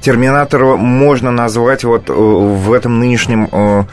Терминатора 0.00 0.76
можно 0.76 1.30
назвать 1.30 1.84
вот 1.84 2.08
э, 2.08 2.12
в 2.12 2.72
этом 2.72 2.98
нынешнем 3.00 3.86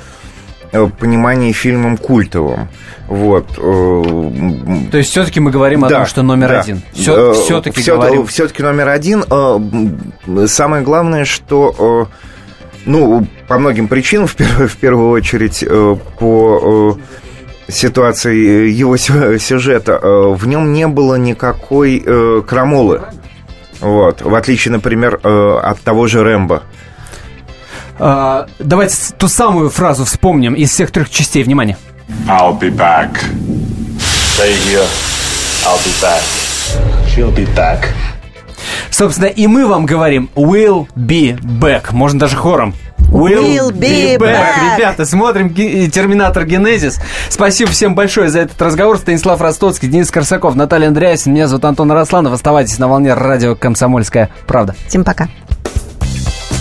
понимании 0.71 1.51
фильмом 1.51 1.97
культовым. 1.97 2.67
Вот. 3.07 3.47
То 3.55 4.97
есть 4.97 5.11
все-таки 5.11 5.39
мы 5.39 5.51
говорим 5.51 5.81
да, 5.81 5.87
о 5.87 5.89
том, 5.91 6.05
что 6.05 6.23
номер 6.23 6.49
да. 6.49 6.59
один. 6.61 6.81
Все, 6.93 7.33
все-таки 7.33 7.81
все, 7.81 7.95
говорим. 7.95 8.25
Все-таки 8.25 8.63
номер 8.63 8.89
один. 8.89 9.23
Самое 10.47 10.83
главное, 10.83 11.25
что 11.25 12.07
ну, 12.87 13.27
по 13.47 13.59
многим 13.59 13.87
причинам, 13.87 14.27
в 14.27 14.35
первую, 14.35 14.69
в 14.69 14.77
первую 14.77 15.09
очередь, 15.09 15.63
э, 15.63 15.95
по 16.19 16.97
э, 17.67 17.71
ситуации 17.71 18.69
его 18.69 18.97
сюжета, 18.97 19.99
э, 20.01 20.33
в 20.33 20.47
нем 20.47 20.73
не 20.73 20.87
было 20.87 21.15
никакой 21.15 22.03
крамолы. 22.47 23.01
Вот. 23.79 24.21
В 24.21 24.33
отличие, 24.33 24.71
например, 24.71 25.19
от 25.23 25.79
того 25.81 26.07
же 26.07 26.23
Рэмбо. 26.23 26.63
А, 27.99 28.47
давайте 28.59 28.95
ту 29.17 29.27
самую 29.27 29.69
фразу 29.69 30.05
вспомним 30.05 30.53
из 30.53 30.71
всех 30.71 30.91
трех 30.91 31.09
частей. 31.09 31.43
Внимание. 31.43 31.77
I'll 32.27 32.57
be 32.59 32.69
back. 32.69 33.09
Stay 34.37 34.53
here. 34.65 34.85
I'll 35.65 35.79
be 35.83 35.91
back. 36.01 36.23
She'll 37.07 37.33
be 37.35 37.47
back. 37.55 37.87
Собственно, 38.89 39.27
и 39.27 39.47
мы 39.47 39.67
вам 39.67 39.85
говорим 39.85 40.29
will 40.35 40.87
be 40.95 41.39
back. 41.39 41.91
Можно 41.91 42.19
даже 42.19 42.35
хором. 42.35 42.73
Will, 43.11 43.43
will 43.43 43.71
be, 43.71 44.15
be 44.15 44.17
back. 44.17 44.19
back. 44.19 44.75
Ребята, 44.75 45.05
смотрим 45.05 45.53
Терминатор 45.53 46.45
Генезис. 46.45 46.99
Спасибо 47.29 47.71
всем 47.71 47.95
большое 47.95 48.29
за 48.29 48.39
этот 48.41 48.61
разговор. 48.61 48.97
Станислав 48.97 49.39
Ростоцкий, 49.39 49.87
Денис 49.87 50.11
Корсаков, 50.11 50.55
Наталья 50.55 50.89
Андреасин. 50.89 51.33
Меня 51.33 51.47
зовут 51.47 51.65
Антон 51.65 51.91
Росланов. 51.91 52.33
Оставайтесь 52.33 52.79
на 52.79 52.87
волне 52.87 53.13
радио 53.13 53.55
«Комсомольская 53.55 54.29
правда». 54.45 54.75
Всем 54.87 55.03
пока. 55.03 55.29